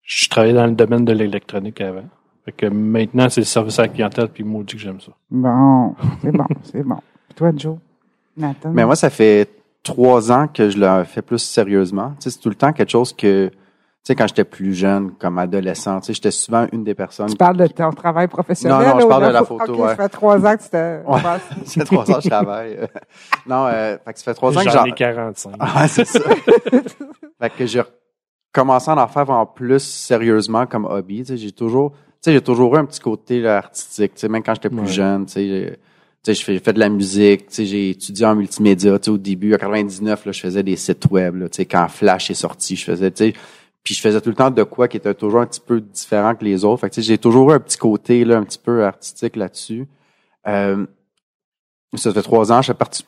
Je 0.04 0.30
travaillais 0.30 0.54
dans 0.54 0.66
le 0.66 0.72
domaine 0.74 1.06
de 1.06 1.14
l'électronique 1.14 1.82
avant. 1.82 2.06
Fait 2.46 2.52
que 2.54 2.66
maintenant, 2.68 3.28
c'est 3.30 3.42
le 3.42 3.46
service 3.46 3.78
à 3.80 3.84
la 3.84 3.88
clientèle, 3.90 4.30
puis 4.30 4.44
maudit 4.44 4.76
que 4.76 4.82
j'aime 4.82 5.00
ça. 5.00 5.12
Bon, 5.30 5.96
c'est 6.22 6.32
bon, 6.32 6.46
c'est 6.64 6.84
bon. 6.84 6.98
Puis 7.28 7.36
Toi, 7.36 7.52
Joe. 7.56 7.78
Nathan? 8.38 8.72
Mais 8.72 8.86
moi, 8.86 8.96
ça 8.96 9.10
fait 9.12 9.48
trois 9.84 10.32
ans 10.32 10.48
que 10.48 10.70
je 10.70 10.78
le 10.78 11.04
fais 11.04 11.22
plus 11.22 11.40
sérieusement. 11.40 12.12
Tu 12.20 12.24
sais, 12.24 12.30
c'est 12.32 12.40
tout 12.40 12.50
le 12.50 12.56
temps 12.56 12.72
quelque 12.72 12.90
chose 12.92 13.14
que, 13.14 13.48
tu 13.50 13.56
sais, 14.04 14.16
quand 14.16 14.28
j'étais 14.28 14.44
plus 14.44 14.74
jeune, 14.74 15.12
comme 15.14 15.38
adolescent, 15.38 16.00
tu 16.00 16.08
sais, 16.08 16.14
j'étais 16.14 16.32
souvent 16.32 16.68
une 16.72 16.84
des 16.84 16.94
personnes. 16.96 17.30
tu 17.30 17.36
parles 17.36 17.58
de 17.58 17.68
ton 17.68 17.92
travail 17.92 18.28
professionnel. 18.28 18.88
Non, 18.88 18.94
non, 18.94 19.00
je 19.00 19.06
ou 19.06 19.10
parle 19.10 19.28
de 19.28 19.32
la 19.32 19.44
photo, 19.44 19.74
OK, 19.74 19.80
ouais. 19.80 19.88
ça 19.90 19.96
fait 19.96 20.10
trois 20.10 20.46
ans 20.46 20.56
que 20.56 20.64
tu. 21.04 21.10
Ouais. 21.10 21.22
ça 21.66 21.74
fait 21.80 21.86
trois 21.86 22.12
ans 22.12 22.16
que 22.16 22.22
je 22.22 22.30
travaille. 22.30 22.78
non, 23.48 23.68
euh, 23.68 23.98
fait 24.06 24.14
que 24.14 24.20
ça 24.20 24.26
fait 24.26 24.34
trois 24.34 24.58
ans 24.58 24.64
que 24.64 24.70
J'en 24.70 24.80
j'en... 24.80 24.86
ai 24.86 24.92
45. 24.94 25.56
Ah, 25.60 25.88
c'est 25.88 26.06
ça. 26.06 26.20
fait 26.20 27.50
que 27.58 27.66
j'ai 27.66 27.82
commencé 28.52 28.92
à 28.92 28.96
en 28.96 29.08
faire 29.08 29.26
vraiment 29.26 29.46
plus 29.46 29.80
sérieusement 29.84 30.66
comme 30.68 30.86
hobby. 30.86 31.20
Tu 31.20 31.26
sais, 31.26 31.38
j'ai 31.38 31.52
toujours, 31.52 31.92
tu 31.92 31.98
sais, 32.22 32.34
j'ai 32.34 32.42
toujours 32.42 32.76
eu 32.76 32.80
un 32.80 32.86
petit 32.86 33.00
côté 33.00 33.40
là, 33.40 33.58
artistique. 33.58 34.14
Tu 34.14 34.22
sais, 34.22 34.30
même 34.30 34.44
quand 34.44 34.54
j'étais 34.54 34.70
plus 34.70 34.80
Ouais. 34.80 34.88
jeune, 34.88 35.26
tu 35.26 35.34
sais, 35.34 35.80
sais, 36.24 36.34
je 36.34 36.44
fais, 36.44 36.54
j'ai 36.54 36.60
fait 36.60 36.74
de 36.74 36.80
la 36.80 36.90
musique. 36.90 37.48
Tu 37.48 37.54
sais, 37.56 37.66
j'ai 37.66 37.90
étudié 37.92 38.26
en 38.26 38.36
multimédia. 38.36 38.98
Tu 39.00 39.06
sais, 39.06 39.12
au 39.12 39.18
début, 39.18 39.54
en 39.54 39.58
99, 39.58 40.26
là, 40.26 40.32
je 40.32 40.40
faisais 40.40 40.64
des 40.64 40.76
sites 40.76 41.06
web. 41.12 41.36
Là, 41.36 41.50
tu 41.50 41.58
sais, 41.58 41.66
quand 41.66 41.88
Flash 41.88 42.30
est 42.32 42.36
sorti, 42.36 42.76
je 42.76 42.86
faisais, 42.86 43.12
tu 43.12 43.26
sais, 43.26 43.34
puis 43.84 43.96
je 43.96 44.02
faisais 44.02 44.22
tout 44.22 44.30
le 44.30 44.36
temps 44.36 44.52
de 44.52 44.64
quoi 44.64 44.88
qui 44.88 44.98
était 44.98 45.14
toujours 45.16 45.42
un 45.42 45.48
petit 45.48 45.60
peu 45.62 45.82
différent 45.82 46.36
que 46.36 46.46
les 46.46 46.64
autres. 46.64 46.82
Fait 46.82 46.90
que, 46.90 46.96
tu 46.96 47.02
sais, 47.02 47.08
j'ai 47.08 47.18
toujours 47.18 47.52
eu 47.52 47.56
un 47.56 47.60
petit 47.60 47.78
côté 47.78 48.24
là, 48.26 48.38
un 48.38 48.44
petit 48.44 48.60
peu 48.60 48.86
artistique 48.86 49.36
là-dessus. 49.36 49.88
Euh, 50.48 50.86
ça 51.96 52.14
fait 52.14 52.22
trois 52.22 52.52
ans, 52.52 52.62
je 52.62 52.68
fais 52.68 52.74
partie 52.74 53.04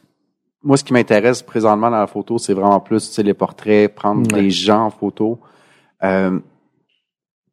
moi, 0.65 0.77
ce 0.77 0.83
qui 0.85 0.93
m'intéresse 0.93 1.41
présentement 1.41 1.91
dans 1.91 1.99
la 1.99 2.07
photo, 2.07 2.37
c'est 2.37 2.53
vraiment 2.53 2.79
plus 2.79 3.05
tu 3.09 3.13
sais, 3.15 3.21
les 3.23 3.33
portraits, 3.33 3.93
prendre 3.93 4.33
Ouais. 4.33 4.43
les 4.43 4.49
gens 4.49 4.85
en 4.85 4.89
photo. 4.89 5.39
Euh, 6.03 6.39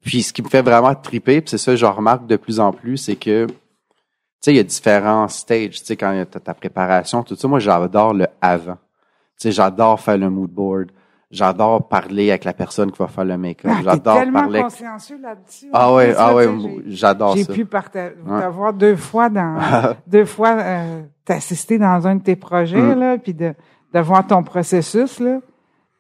puis 0.01 0.23
ce 0.23 0.33
qui 0.33 0.43
me 0.43 0.49
fait 0.49 0.63
vraiment 0.63 0.95
triper, 0.95 1.41
puis 1.41 1.51
c'est 1.51 1.59
ça 1.59 1.73
que 1.73 1.77
je 1.77 1.87
remarque 1.87 2.27
de 2.29 2.37
plus 2.37 2.61
en 2.61 2.73
plus, 2.73 2.97
c'est 2.99 3.17
que 3.17 3.49
sais, 4.41 4.53
il 4.53 4.57
y 4.57 4.61
a 4.61 4.65
différents 4.65 5.29
stages. 5.29 5.81
Tu 5.81 5.85
sais, 5.87 5.97
quand 5.97 6.13
il 6.13 6.19
y 6.19 6.21
a 6.21 6.27
ta, 6.27 6.55
préparation, 6.55 7.23
tout 7.23 7.37
ça, 7.37 7.47
moi, 7.49 7.59
j'adore 7.59 8.15
le 8.15 8.27
avant. 8.41 8.75
Tu 8.75 9.49
sais, 9.49 9.53
j'adore 9.53 10.01
faire 10.01 10.19
le 10.19 10.29
mood 10.31 10.51
board. 10.51 10.91
J'adore 11.31 11.87
parler 11.87 12.31
avec 12.31 12.43
la 12.45 12.53
personne 12.53 12.91
qui 12.91 12.99
va 12.99 13.07
faire 13.07 13.25
le 13.25 13.39
make-up. 13.39 13.71
Ah, 13.73 13.79
t'es 13.79 13.85
j'adore 13.85 14.15
tellement 14.19 14.41
parler. 14.41 14.63
consciencieux 14.63 15.19
là-dessus. 15.23 15.69
Ah 15.73 15.89
En 15.91 15.97
ouais, 15.97 16.13
ah 16.19 16.35
ouais, 16.35 16.49
tu 16.49 16.61
j'ai- 16.61 16.83
j'adore 16.97 17.37
J'ai 17.37 17.45
ça. 17.45 17.53
pu 17.53 17.65
parta- 17.67 18.11
t'avoir 18.27 18.73
deux 18.73 18.97
fois 18.97 19.29
dans 19.29 19.57
deux 20.09 20.25
fois 20.25 20.57
euh, 20.59 21.03
t'assister 21.25 21.79
dans 21.79 22.05
un 22.09 22.17
de 22.17 22.23
tes 22.25 22.35
projets 22.35 22.81
Mm. 22.83 22.99
là, 22.99 23.19
puis 23.19 23.33
de 23.33 23.55
de 23.95 24.01
voir 24.01 24.27
ton 24.27 24.43
processus 24.43 25.21
là. 25.21 25.39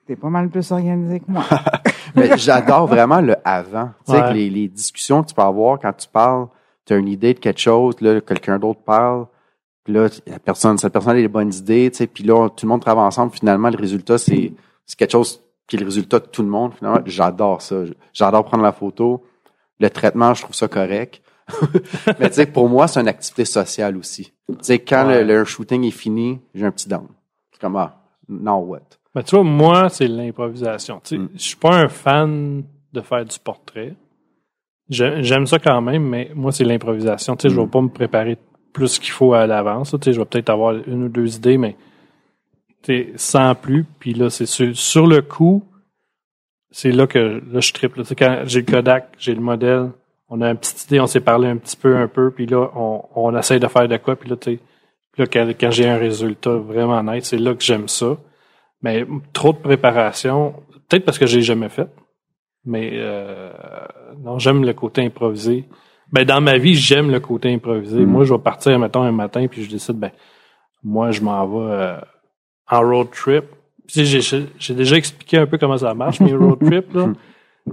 T'es 0.08 0.16
pas 0.16 0.30
mal 0.30 0.48
plus 0.48 0.68
organisé 0.72 1.20
que 1.20 1.26
moi. 1.28 1.44
Mais 2.16 2.36
j'adore 2.36 2.88
vraiment 2.88 3.20
le 3.20 3.36
avant. 3.44 3.90
Tu 4.06 4.12
sais, 4.12 4.20
Ouais. 4.22 4.32
les, 4.34 4.50
les 4.50 4.66
discussions 4.66 5.22
que 5.22 5.28
tu 5.28 5.34
peux 5.34 5.42
avoir 5.42 5.78
quand 5.78 5.92
tu 5.92 6.08
parles, 6.08 6.48
tu 6.86 6.92
as 6.92 6.96
une 6.96 7.08
idée 7.08 7.34
de 7.34 7.38
quelque 7.38 7.60
chose, 7.60 8.00
là, 8.00 8.20
quelqu'un 8.20 8.58
d'autre 8.58 8.80
parle, 8.80 9.26
puis 9.84 9.94
là, 9.94 10.08
la 10.26 10.38
personne, 10.38 10.76
cette 10.78 10.92
personne 10.92 11.12
a 11.12 11.14
les 11.20 11.28
bonnes 11.28 11.52
idées, 11.54 11.90
tu 11.90 11.98
sais, 11.98 12.06
puis 12.06 12.24
là, 12.24 12.48
tout 12.50 12.66
le 12.66 12.70
monde 12.70 12.80
travaille 12.82 13.04
ensemble, 13.04 13.32
finalement, 13.32 13.70
le 13.70 13.78
résultat, 13.78 14.18
c'est, 14.18 14.52
c'est 14.86 14.98
quelque 14.98 15.12
chose 15.12 15.42
qui 15.66 15.76
est 15.76 15.78
le 15.80 15.84
résultat 15.86 16.18
de 16.18 16.26
tout 16.26 16.42
le 16.42 16.48
monde, 16.48 16.74
finalement. 16.74 17.00
J'adore 17.06 17.62
ça. 17.62 17.76
J'adore 18.12 18.44
prendre 18.44 18.64
la 18.64 18.72
photo. 18.72 19.24
Le 19.78 19.88
traitement, 19.88 20.34
je 20.34 20.42
trouve 20.42 20.54
ça 20.54 20.66
correct. 20.68 21.22
Mais 22.18 22.28
tu 22.28 22.34
sais, 22.34 22.46
pour 22.46 22.68
moi, 22.68 22.88
c'est 22.88 23.00
une 23.00 23.08
activité 23.08 23.44
sociale 23.44 23.96
aussi. 23.96 24.32
Tu 24.48 24.54
sais, 24.62 24.78
quand 24.80 25.06
Ouais. 25.06 25.22
le, 25.24 25.38
le 25.38 25.44
shooting 25.44 25.84
est 25.84 25.90
fini, 25.92 26.40
j'ai 26.54 26.66
un 26.66 26.72
petit 26.72 26.88
down. 26.88 27.06
C'est 27.52 27.60
comme, 27.60 27.76
ah, 27.76 28.02
now 28.28 28.58
what? 28.58 28.80
Ben, 29.14 29.22
tu 29.22 29.36
vois, 29.36 29.44
moi, 29.44 29.88
c'est 29.88 30.08
l'improvisation. 30.08 31.00
Tu 31.04 31.08
sais, 31.16 31.18
Mm. 31.18 31.28
Je 31.34 31.40
suis 31.42 31.56
pas 31.56 31.74
un 31.76 31.88
fan 31.88 32.62
de 32.92 33.00
faire 33.00 33.24
du 33.24 33.38
portrait. 33.38 33.94
J'ai- 34.90 35.22
J'aime 35.22 35.46
ça 35.46 35.58
quand 35.58 35.80
même, 35.80 36.02
mais 36.06 36.30
moi, 36.34 36.52
c'est 36.52 36.64
l'improvisation. 36.64 37.36
Tu 37.36 37.42
sais, 37.48 37.54
Je 37.54 37.58
Mm. 37.58 37.64
vais 37.64 37.70
pas 37.70 37.80
me 37.80 37.88
préparer 37.88 38.36
plus 38.72 38.98
qu'il 38.98 39.12
faut 39.12 39.32
à 39.34 39.46
l'avance. 39.46 39.90
Tu 39.92 39.96
sais, 40.04 40.12
Je 40.12 40.18
vais 40.20 40.26
peut-être 40.26 40.50
avoir 40.50 40.74
une 40.86 41.04
ou 41.04 41.08
deux 41.08 41.36
idées, 41.36 41.56
mais 41.58 41.76
tu 42.82 42.92
sais, 42.92 43.12
sans 43.16 43.54
plus. 43.54 43.84
Puis 43.98 44.12
là, 44.14 44.30
c'est 44.30 44.46
sur, 44.46 44.76
sur 44.76 45.06
le 45.06 45.22
coup, 45.22 45.64
c'est 46.70 46.92
là 46.92 47.06
que 47.06 47.18
là, 47.52 47.60
je 47.60 47.72
triple. 47.72 48.00
Tu 48.00 48.06
sais, 48.06 48.14
Quand 48.16 48.42
j'ai 48.46 48.60
le 48.60 48.66
Kodak, 48.66 49.08
j'ai 49.18 49.34
le 49.34 49.40
modèle, 49.40 49.90
on 50.28 50.40
a 50.40 50.50
une 50.50 50.56
petite 50.56 50.84
idée, 50.84 51.00
on 51.00 51.06
s'est 51.06 51.20
parlé 51.20 51.48
un 51.48 51.56
petit 51.56 51.76
peu, 51.76 51.96
un 51.96 52.06
peu, 52.06 52.30
puis 52.30 52.46
là, 52.46 52.70
on, 52.76 53.02
on 53.16 53.36
essaye 53.36 53.58
de 53.58 53.66
faire 53.66 53.88
de 53.88 53.96
quoi, 53.96 54.14
puis 54.16 54.28
là, 54.30 54.36
tu 54.36 54.52
sais, 54.52 54.60
puis 55.12 55.22
là, 55.22 55.26
quand, 55.26 55.48
quand 55.60 55.70
j'ai 55.72 55.88
un 55.88 55.96
résultat 55.98 56.52
vraiment 56.54 57.02
net, 57.02 57.24
c'est 57.24 57.36
là 57.38 57.52
que 57.54 57.62
j'aime 57.64 57.88
ça. 57.88 58.16
Mais 58.82 59.04
trop 59.32 59.52
de 59.52 59.58
préparation, 59.58 60.54
peut-être 60.88 61.04
parce 61.04 61.18
que 61.18 61.26
j'ai 61.26 61.42
jamais 61.42 61.68
fait. 61.68 61.88
Mais 62.64 62.90
euh, 62.94 63.50
non, 64.22 64.38
j'aime 64.38 64.64
le 64.64 64.72
côté 64.74 65.02
improvisé. 65.04 65.64
Ben 66.12 66.24
dans 66.24 66.40
ma 66.40 66.58
vie, 66.58 66.74
j'aime 66.74 67.10
le 67.10 67.20
côté 67.20 67.52
improvisé. 67.52 68.00
Mm. 68.00 68.06
Moi, 68.10 68.24
je 68.24 68.34
vais 68.34 68.40
partir 68.40 68.78
mettons 68.78 69.02
un 69.02 69.12
matin 69.12 69.46
puis 69.48 69.64
je 69.64 69.70
décide 69.70 69.96
ben 69.96 70.10
moi 70.82 71.10
je 71.10 71.20
m'en 71.22 71.46
vais 71.46 71.72
euh, 71.72 71.96
en 72.70 72.80
road 72.80 73.08
trip. 73.10 73.44
Tu 73.88 74.04
sais, 74.06 74.20
j'ai 74.20 74.46
j'ai 74.58 74.74
déjà 74.74 74.96
expliqué 74.96 75.38
un 75.38 75.46
peu 75.46 75.56
comment 75.58 75.78
ça 75.78 75.94
marche 75.94 76.20
mes 76.20 76.34
road 76.34 76.58
trips 76.64 76.92
là. 76.94 77.08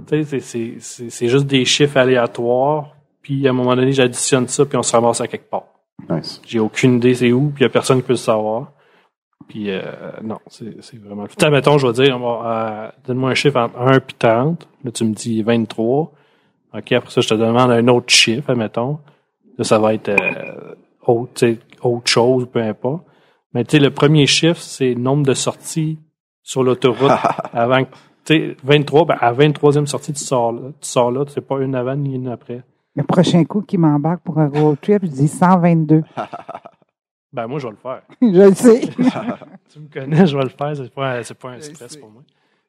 Tu 0.06 0.24
sais, 0.24 0.24
c'est- 0.24 0.40
c'est 0.40 0.74
c'est 0.80 1.10
c'est 1.10 1.28
juste 1.28 1.46
des 1.46 1.64
chiffres 1.64 1.96
aléatoires. 1.96 2.94
Puis 3.22 3.46
à 3.46 3.50
un 3.50 3.52
moment 3.52 3.74
donné, 3.76 3.92
j'additionne 3.92 4.48
ça 4.48 4.64
puis 4.64 4.78
on 4.78 4.82
se 4.82 4.92
ramasse 4.94 5.20
à 5.20 5.26
quelque 5.28 5.50
part. 5.50 5.64
Nice. 6.08 6.40
J'ai 6.46 6.60
aucune 6.60 6.96
idée 6.96 7.14
c'est 7.14 7.32
où, 7.32 7.50
puis 7.50 7.62
il 7.62 7.64
y 7.64 7.66
a 7.66 7.70
personne 7.70 7.98
qui 8.00 8.06
peut 8.06 8.12
le 8.14 8.16
savoir. 8.16 8.72
Puis 9.48 9.70
euh, 9.70 9.80
non, 10.22 10.38
c'est 10.46 10.82
c'est 10.82 11.02
vraiment... 11.02 11.24
À 11.40 11.50
mettons, 11.50 11.78
je 11.78 11.86
vais 11.86 11.92
dire, 11.92 12.18
bon, 12.18 12.40
euh, 12.44 12.88
donne-moi 13.06 13.30
un 13.30 13.34
chiffre 13.34 13.58
entre 13.58 13.78
1 13.78 13.92
et 13.96 14.00
30. 14.18 14.68
Là, 14.84 14.90
tu 14.90 15.04
me 15.04 15.14
dis 15.14 15.42
23. 15.42 16.12
OK, 16.74 16.92
après 16.92 17.10
ça, 17.10 17.20
je 17.20 17.28
te 17.28 17.34
demande 17.34 17.70
un 17.70 17.88
autre 17.88 18.12
chiffre, 18.12 18.50
admettons. 18.50 18.98
Là, 19.56 19.64
ça 19.64 19.78
va 19.78 19.94
être... 19.94 20.10
euh, 20.10 20.74
autre, 21.08 21.46
autre 21.82 22.10
chose, 22.10 22.46
peu 22.52 22.60
importe. 22.60 23.04
Mais 23.54 23.64
tu 23.64 23.72
sais, 23.72 23.82
le 23.82 23.90
premier 23.90 24.26
chiffre, 24.26 24.60
c'est 24.60 24.94
le 24.94 25.00
nombre 25.00 25.24
de 25.26 25.34
sorties 25.34 25.98
sur 26.42 26.62
l'autoroute 26.62 27.10
avant 27.52 27.84
que, 27.84 27.90
tu 28.24 28.34
sais, 28.34 28.56
23, 28.62 29.06
ben, 29.06 29.16
à 29.20 29.32
23e 29.32 29.86
sortie, 29.86 30.12
tu 30.12 30.22
sors 30.22 30.52
là. 30.52 30.70
Tu 30.80 30.88
sors 30.88 31.10
là, 31.10 31.24
c'est 31.28 31.40
pas 31.46 31.58
une 31.60 31.74
avant 31.74 31.96
ni 31.96 32.14
une 32.14 32.28
après. 32.28 32.62
Le 32.94 33.04
prochain 33.04 33.44
coup 33.44 33.62
qui 33.62 33.78
m'embarque 33.78 34.22
pour 34.22 34.38
un 34.38 34.48
road 34.48 34.76
trip, 34.80 35.02
je 35.02 35.08
dis 35.08 35.28
122. 35.28 36.02
Ben, 37.32 37.46
moi, 37.46 37.58
je 37.58 37.66
vais 37.66 37.72
le 37.72 37.76
faire. 37.76 38.02
je 38.22 38.26
le 38.48 38.54
sais. 38.54 38.80
tu 39.72 39.78
me 39.80 39.88
connais, 39.92 40.26
je 40.26 40.36
vais 40.36 40.44
le 40.44 40.48
faire. 40.48 40.76
C'est 40.76 40.92
pas, 40.92 41.22
c'est 41.22 41.34
pas 41.38 41.50
un 41.50 41.60
stress 41.60 41.96
pour 41.96 42.10
moi. 42.10 42.22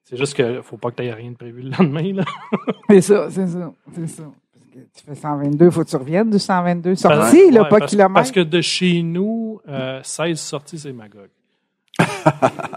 C'est 0.04 0.18
juste 0.18 0.34
que 0.34 0.62
faut 0.62 0.78
pas 0.78 0.89
que 0.92 0.96
tu 0.98 1.06
aies 1.06 1.13
rien 1.13 1.32
de 1.32 1.36
prévu 1.36 1.62
le 1.62 1.70
lendemain, 1.70 2.13
là. 2.13 2.24
c'est 2.89 3.01
ça, 3.01 3.28
c'est 3.30 3.48
ça, 3.48 3.72
c'est 3.94 4.08
ça. 4.08 4.24
Parce 4.24 4.66
que 4.74 4.80
tu 5.00 5.06
fais 5.06 5.16
122, 5.16 5.70
faut 5.70 5.84
que 5.84 5.89
tu 5.89 5.96
reviennes 5.96 6.30
du 6.32 6.39
122. 6.39 6.96
Sorti, 6.96 7.18
Parce- 7.18 7.34
là, 7.34 7.62
ouais, 7.63 7.70
pas 7.70 7.80
parce, 7.80 7.92
kilomètre. 7.92 8.13
Parce 8.16 8.32
que 8.32 8.39
de 8.39 8.62
chez 8.62 9.01
nous, 9.04 9.62
euh, 9.70 10.01
16 10.04 10.39
sorties, 10.39 10.80
c'est 10.80 10.94
Magog. 10.94 11.30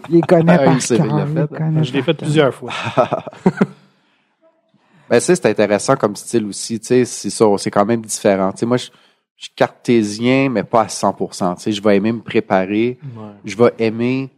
Il 0.09 0.17
les 0.17 0.21
connaît 0.21 0.53
Ah, 0.61 0.65
par 0.65 0.75
il 0.75 0.87
cœur, 0.87 1.07
les 1.07 1.41
hein. 1.41 1.47
connaît 1.47 1.85
Je 1.85 1.93
l'ai 1.93 2.03
fait 2.03 2.15
plusieurs 2.15 2.53
fois. 2.55 2.71
Ben, 5.09 5.19
tu 5.19 5.25
sais, 5.27 5.37
c'est 5.37 5.47
intéressant 5.47 5.97
comme 5.97 6.17
style 6.17 6.47
aussi. 6.47 6.81
Tu 6.81 6.87
sais, 6.87 7.05
c'est 7.05 7.31
ça, 7.31 7.45
c'est 7.59 7.71
quand 7.71 7.85
même 7.85 8.03
différent. 8.03 8.53
Tu 8.53 8.59
sais, 8.61 8.67
moi, 8.67 8.77
je, 8.79 8.89
je 9.43 9.47
suis 9.47 9.55
cartésien, 9.57 10.49
mais 10.51 10.63
pas 10.63 10.83
à 10.83 10.87
100%. 10.87 11.57
Tu 11.57 11.63
sais, 11.63 11.73
je 11.73 11.83
vais 11.83 11.97
aimer 11.97 12.13
me 12.13 12.21
préparer. 12.21 12.97
Ouais. 13.03 13.23
Je 13.45 13.57
vais 13.57 13.73
aimer 13.81 14.31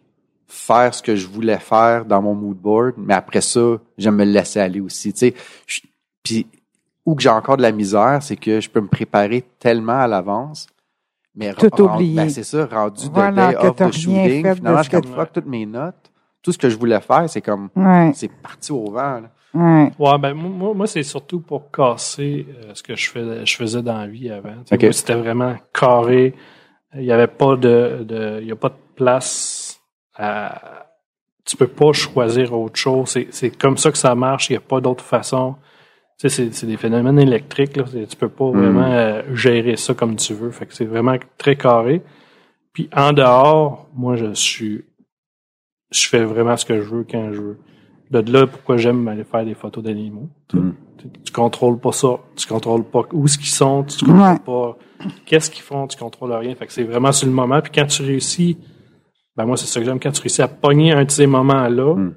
faire 0.49 0.95
ce 0.95 1.03
que 1.03 1.15
je 1.15 1.27
voulais 1.27 1.59
faire 1.59 2.07
dans 2.07 2.23
mon 2.23 2.35
mood 2.35 2.57
board, 2.57 2.95
mais 2.97 3.13
après 3.13 3.43
ça, 3.43 3.77
j'aime 3.99 4.17
me 4.17 4.25
laisser 4.25 4.61
aller 4.61 4.81
aussi. 4.81 5.13
Tu 5.13 5.19
sais, 5.19 5.35
Je- 5.67 5.81
puis 6.23 6.47
où 7.05 7.15
que 7.15 7.23
j'ai 7.23 7.29
encore 7.29 7.59
de 7.59 7.63
la 7.63 7.71
misère, 7.73 8.21
c'est 8.23 8.37
que 8.37 8.63
je 8.63 8.71
peux 8.71 8.81
me 8.81 8.87
préparer 8.89 9.45
tellement 9.59 9.99
à 10.01 10.07
l'avance, 10.07 10.69
mais 11.35 11.53
Tout 11.53 11.83
oublier. 11.83 12.15
ben, 12.17 12.31
c'est 12.31 12.43
ça, 12.45 12.65
rendu 12.65 13.05
Voilà, 13.13 13.49
de 13.49 13.53
day 13.53 13.59
que 13.61 13.67
off 13.67 13.77
de 13.77 13.91
shooting. 13.93 14.43
de 14.43 14.55
Finalement, 14.55 14.83
ce 14.83 14.89
je 14.91 15.09
fuck 15.15 15.33
toutes 15.35 15.47
mes 15.47 15.67
notes. 15.67 16.11
Tout 16.41 16.53
ce 16.53 16.57
que 16.59 16.71
je 16.71 16.79
voulais 16.79 17.01
faire, 17.01 17.29
c'est 17.29 17.43
comme 17.43 17.69
Ouais, 17.77 18.13
c'est 18.15 18.29
parti 18.31 18.73
au 18.73 18.91
vent. 18.91 19.21
là. 19.21 19.31
Ouais. 19.55 19.91
Ouais, 19.99 20.19
ben 20.19 20.35
moi, 20.35 20.75
moi, 20.75 20.87
c'est 20.87 21.03
surtout 21.03 21.41
pour 21.41 21.71
casser 21.71 22.47
euh, 22.65 22.73
ce 22.75 22.83
que 22.83 22.95
je 22.97 23.09
faisais, 23.11 23.47
je 23.47 23.57
faisais 23.57 23.83
dans 23.83 23.99
la 23.99 24.07
vie 24.07 24.31
avant. 24.31 24.55
Tu 24.65 24.69
sais, 24.69 24.75
Ok. 24.75 24.83
moi, 24.83 24.93
C'était 24.93 25.15
vraiment 25.15 25.55
carré. 25.73 26.35
Il 26.97 27.05
y 27.05 27.13
avait 27.13 27.27
pas 27.27 27.57
de, 27.57 28.05
de 28.05 28.39
il 28.41 28.47
y 28.49 28.53
a 28.53 28.57
pas 28.57 28.69
de 28.69 28.75
place 28.95 29.81
à 30.15 30.87
tu 31.45 31.57
peux 31.57 31.67
pas 31.67 31.93
choisir 31.93 32.55
autre 32.59 32.77
chose. 32.77 33.11
C'est, 33.11 33.29
c'est 33.31 33.51
comme 33.51 33.77
ça 33.77 33.91
que 33.93 33.99
ça 33.99 34.15
marche. 34.15 34.49
Il 34.49 34.55
y 34.55 34.57
a 34.57 34.61
pas 34.61 34.81
d'autre 34.81 35.05
façon. 35.05 35.57
Tu 36.19 36.29
sais, 36.29 36.45
c'est, 36.45 36.55
c'est 36.55 36.67
des 36.67 36.77
phénomènes 36.79 37.19
électriques. 37.19 37.77
Là. 37.77 37.85
Tu 37.85 38.17
peux 38.17 38.29
pas 38.31 38.49
vraiment 38.51 38.87
euh, 38.91 39.23
gérer 39.35 39.77
ça 39.77 39.93
comme 39.95 40.17
tu 40.17 40.33
veux. 40.33 40.51
Fait 40.51 40.65
que 40.67 40.73
c'est 40.73 40.85
vraiment 40.87 41.17
très 41.37 41.57
carré. 41.57 42.01
Puis 42.73 42.89
en 42.95 43.13
dehors, 43.13 43.89
moi, 43.95 44.17
je 44.17 44.33
suis, 44.33 44.85
je 45.91 46.09
fais 46.09 46.25
vraiment 46.25 46.57
ce 46.57 46.65
que 46.65 46.81
je 46.81 46.89
veux 46.89 47.05
quand 47.09 47.33
je 47.33 47.41
veux. 47.41 47.59
De 48.11 48.21
là, 48.33 48.47
pourquoi 48.47 48.77
j'aime 48.77 49.09
aller 49.09 49.25
faire 49.25 49.45
des 49.45 49.55
photos 49.55 49.83
d'animaux. 49.83 50.29
Tu, 50.49 50.57
Mm. 50.59 50.75
tu, 50.99 51.09
tu 51.25 51.33
contrôles 51.33 51.79
pas 51.79 51.93
ça. 51.93 52.19
Tu 52.37 52.47
contrôles 52.47 52.85
pas 52.85 53.03
où 53.13 53.27
ce 53.27 53.39
qu'ils 53.39 53.49
sont. 53.49 53.83
Tu 53.85 54.05
contrôles 54.05 54.21
Ouais. 54.23 54.39
pas 54.39 54.77
qu'est-ce 55.27 55.51
qu'ils 55.51 55.63
font. 55.63 55.87
Tu 55.87 55.97
contrôles 55.99 56.33
rien. 56.33 56.55
Fait 56.55 56.67
que 56.67 56.73
c'est 56.73 56.85
vraiment 56.85 57.13
sur 57.13 57.27
le 57.27 57.33
moment. 57.35 57.61
Puis 57.61 57.73
quand 57.75 57.87
tu 57.87 58.03
réussis, 58.03 58.59
ben 59.37 59.47
moi, 59.47 59.57
c'est 59.57 59.67
ça 59.67 59.81
que 59.81 59.87
j'aime. 59.87 59.99
Quand 60.01 60.13
tu 60.13 60.21
réussis 60.21 60.43
à 60.43 60.49
pogner 60.49 60.93
un 60.93 61.05
de 61.05 61.11
ces 61.11 61.27
moments-là, 61.27 61.95
Mm. 61.97 62.15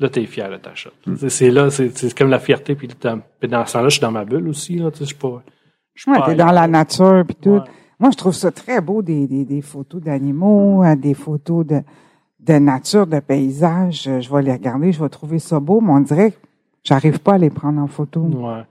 là, 0.00 0.08
t'es 0.08 0.24
fier 0.26 0.50
de 0.50 0.56
ta 0.56 0.74
shot. 0.74 0.90
C'est- 1.16 1.28
C'est 1.28 1.50
là, 1.50 1.70
c'est 1.70 1.96
c'est 1.96 2.16
comme 2.16 2.30
la 2.30 2.38
fierté. 2.38 2.74
Puis 2.74 2.88
dans, 3.00 3.20
puis 3.40 3.48
dans 3.48 3.64
ce 3.66 3.72
temps-là, 3.74 3.88
je 3.88 3.94
suis 3.94 4.00
dans 4.00 4.10
ma 4.12 4.24
bulle 4.24 4.48
aussi. 4.48 4.76
Là, 4.76 4.90
je 4.98 5.04
suis 5.04 5.14
pas... 5.14 5.42
je 5.94 6.10
Ouais, 6.10 6.18
t'es 6.26 6.34
dans 6.34 6.52
la 6.52 6.66
nature 6.68 7.22
puis 7.26 7.36
tout. 7.36 7.50
Ouais. 7.50 7.60
Moi, 8.00 8.10
je 8.10 8.16
trouve 8.16 8.34
ça 8.34 8.50
très 8.50 8.80
beau, 8.80 9.02
des, 9.02 9.26
des, 9.28 9.44
des 9.44 9.62
photos 9.62 10.02
d'animaux, 10.02 10.82
euh, 10.84 10.96
des 10.96 11.14
photos 11.14 11.64
de, 11.64 11.80
de 12.46 12.54
nature, 12.54 13.06
de 13.06 13.20
paysage. 13.20 14.06
Euh, 14.08 14.20
Je 14.20 14.32
vais 14.32 14.42
les 14.42 14.52
regarder, 14.52 14.92
je 14.92 15.02
vais 15.02 15.08
trouver 15.08 15.38
ça 15.38 15.60
beau, 15.60 15.80
mais 15.80 15.92
on 15.92 16.00
dirait 16.00 16.32
que 16.32 16.36
j'arrive 16.82 17.18
pas 17.20 17.34
à 17.34 17.38
les 17.38 17.50
prendre 17.50 17.80
en 17.80 17.86
photo. 17.86 18.20
Ouais. 18.20 18.62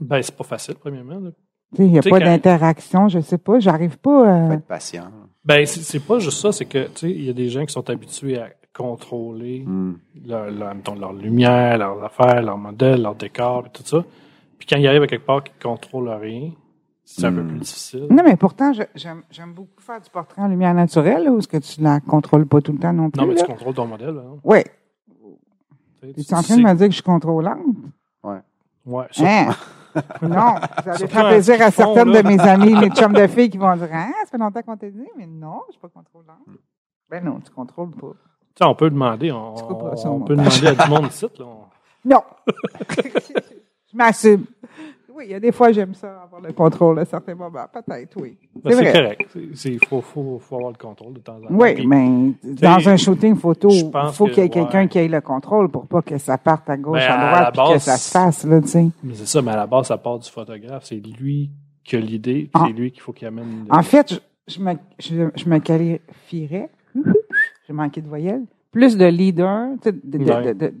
Ben, 0.00 0.22
c'est 0.22 0.34
pas 0.36 0.44
facile, 0.44 0.74
premièrement. 0.74 1.18
là. 1.20 1.30
Tu 1.74 1.76
sais, 1.78 1.86
Il 1.86 1.92
n'y 1.92 1.98
a 1.98 2.02
pas 2.02 2.10
quand- 2.18 2.24
d'interaction, 2.24 3.08
je 3.08 3.20
sais 3.20 3.38
pas, 3.38 3.58
j'arrive 3.58 3.98
pas 3.98 4.10
Faut 4.24 4.50
à... 4.52 4.54
être 4.54 4.66
patient. 4.66 5.04
Ben, 5.44 5.66
c'est 5.66 6.00
pas 6.04 6.18
juste 6.18 6.38
ça, 6.38 6.52
c'est 6.52 6.64
que, 6.64 6.84
tu 6.86 6.90
sais, 7.00 7.10
il 7.10 7.24
y 7.24 7.30
a 7.30 7.32
des 7.32 7.48
gens 7.50 7.64
qui 7.66 7.72
sont 7.72 7.88
habitués 7.90 8.38
à 8.38 8.48
contrôler 8.76 9.60
Mm. 9.66 9.92
leur, 10.26 10.50
leur, 10.50 10.74
mettons, 10.74 10.94
leur 10.94 11.12
lumière, 11.12 11.78
leurs 11.78 12.02
affaires, 12.02 12.42
leur 12.42 12.58
modèle, 12.58 13.02
leur 13.02 13.14
décor, 13.14 13.64
et 13.66 13.70
tout 13.70 13.82
ça. 13.84 14.04
Puis 14.58 14.66
quand 14.68 14.76
ils 14.76 14.86
arrivent 14.86 15.02
à 15.02 15.06
quelque 15.06 15.26
part 15.26 15.42
qu'ils 15.44 15.54
contrôlent 15.62 16.08
rien, 16.08 16.50
c'est 17.04 17.24
un 17.26 17.32
peu 17.32 17.42
Mm. 17.42 17.48
plus 17.48 17.58
difficile. 17.60 18.06
Non, 18.10 18.22
mais 18.24 18.36
pourtant, 18.36 18.72
j'aime 18.94 19.52
beaucoup 19.54 19.80
faire 19.80 20.00
du 20.00 20.10
portrait 20.10 20.42
en 20.42 20.48
lumière 20.48 20.74
naturelle, 20.74 21.24
là, 21.24 21.30
ou 21.30 21.38
est-ce 21.38 21.48
que 21.48 21.56
tu 21.58 21.80
la 21.80 22.00
contrôles 22.00 22.46
pas 22.46 22.60
tout 22.60 22.72
le 22.72 22.78
temps 22.78 22.92
non 22.92 23.10
plus? 23.10 23.20
Non, 23.20 23.26
mais 23.28 23.34
tu 23.34 23.44
contrôles 23.44 23.74
ton 23.74 23.86
modèle, 23.86 24.16
hein. 24.18 24.38
Oui. 24.44 24.58
Tu 26.02 26.20
es 26.20 26.34
en 26.34 26.42
train 26.42 26.56
de 26.56 26.62
me 26.62 26.74
dire 26.74 26.86
que 26.86 26.90
je 26.92 26.96
suis 26.96 27.02
contrôlante? 27.02 27.58
Ouais, 28.86 29.06
ça- 29.12 29.24
Hein? 29.26 29.48
non, 30.22 30.56
ça 30.84 31.04
en 31.24 31.28
plaisir 31.28 31.54
à 31.62 31.70
fond, 31.70 31.94
certaines 31.94 32.12
là. 32.12 32.22
de 32.22 32.28
mes 32.28 32.40
amies, 32.40 32.74
mes 32.74 32.90
chums 32.94 33.12
de 33.14 33.26
filles 33.28 33.48
qui 33.48 33.56
vont 33.56 33.74
dire 33.76 33.88
Ah, 33.92 34.08
ça 34.24 34.30
fait 34.32 34.36
longtemps 34.38 34.60
qu'on 34.60 34.76
t'a 34.76 34.90
dit, 34.90 35.06
mais 35.16 35.26
non, 35.26 35.60
je 35.68 35.72
suis 35.72 35.80
pas 35.80 35.88
contrôlante. 35.88 36.36
Ben 37.08 37.24
non, 37.24 37.40
tu 37.40 37.50
contrôles 37.52 37.92
pas. 37.92 38.08
tu 38.08 38.58
sais, 38.58 38.64
on 38.64 38.74
peut 38.74 38.90
demander, 38.90 39.30
on, 39.32 39.54
Tu 39.54 39.62
couperas 39.64 39.96
ça, 39.96 40.10
on 40.10 40.20
peut 40.20 40.36
demander 40.36 40.66
à 40.66 40.74
du 40.74 40.90
monde 40.90 41.06
ici, 41.06 41.26
là. 41.38 41.44
On- 41.46 42.08
Non! 42.08 42.22
je 42.90 43.96
m'assume. 43.96 44.44
Oui, 45.16 45.24
il 45.26 45.30
y 45.30 45.34
a 45.34 45.40
des 45.40 45.52
fois, 45.52 45.70
j'aime 45.70 45.94
ça, 45.94 46.22
avoir 46.24 46.40
le 46.40 46.52
contrôle 46.52 46.98
à 46.98 47.04
certains 47.04 47.36
moments. 47.36 47.66
Peut-être, 47.72 48.20
oui. 48.20 48.36
Ben, 48.64 48.72
C'est 48.72 48.92
correct. 48.92 49.36
C'est- 49.54 49.84
faut, 49.86 50.00
faut, 50.00 50.38
faut 50.40 50.56
avoir 50.56 50.72
le 50.72 50.76
contrôle 50.76 51.12
de 51.14 51.20
temps 51.20 51.36
en 51.36 51.46
temps. 51.46 51.54
Oui, 51.54 51.74
Puis- 51.74 51.86
mais 51.86 52.32
dans 52.42 52.88
un 52.88 52.96
shooting 52.96 53.36
photo, 53.36 53.70
je 53.70 53.84
il 53.84 54.12
faut 54.12 54.26
qu'il 54.26 54.42
y 54.42 54.46
ait 54.46 54.48
quelqu'un 54.48 54.82
ouais. 54.82 54.88
qui 54.88 54.98
ait 54.98 55.06
le 55.08 55.20
contrôle 55.20 55.68
pour 55.70 55.86
pas 55.86 56.02
que 56.02 56.18
ça 56.18 56.36
parte 56.36 56.68
à 56.68 56.76
gauche, 56.76 56.98
Ben, 56.98 57.10
à 57.12 57.50
droite, 57.50 57.54
puis 57.68 57.74
que 57.74 57.78
ça 57.78 57.96
se 57.96 58.10
fasse, 58.10 58.44
là, 58.44 58.60
tu 58.60 58.68
sais. 58.68 58.86
Mais 59.04 59.14
c'est 59.14 59.26
ça, 59.26 59.40
mais 59.40 59.52
à 59.52 59.56
la 59.56 59.66
base, 59.68 59.86
ça 59.86 59.98
part 59.98 60.18
du 60.18 60.28
photographe. 60.28 60.84
C'est 60.84 60.96
lui 60.96 61.50
qui 61.84 61.94
a 61.96 62.00
l'idée, 62.00 62.42
puis 62.42 62.50
Ah. 62.54 62.64
c'est 62.66 62.72
lui 62.72 62.90
qu'il 62.90 63.00
faut 63.02 63.12
qu'il 63.12 63.28
amène. 63.28 63.66
le- 63.68 63.72
En 63.76 63.82
fait, 63.82 64.14
je, 64.14 64.54
je 64.54 64.60
me, 64.60 64.72
je, 64.98 65.28
je 65.36 65.48
me 65.48 65.58
qualifierais, 65.58 66.70
j'ai 67.68 67.72
manqué 67.72 68.00
de 68.00 68.08
voyelles, 68.08 68.42
plus 68.72 68.96
de 68.96 69.04
leader, 69.06 69.68
tu 69.82 69.90
sais, 69.90 69.92
de, 69.92 70.18
de, 70.18 70.24
Ouais. 70.32 70.54
de, 70.54 70.74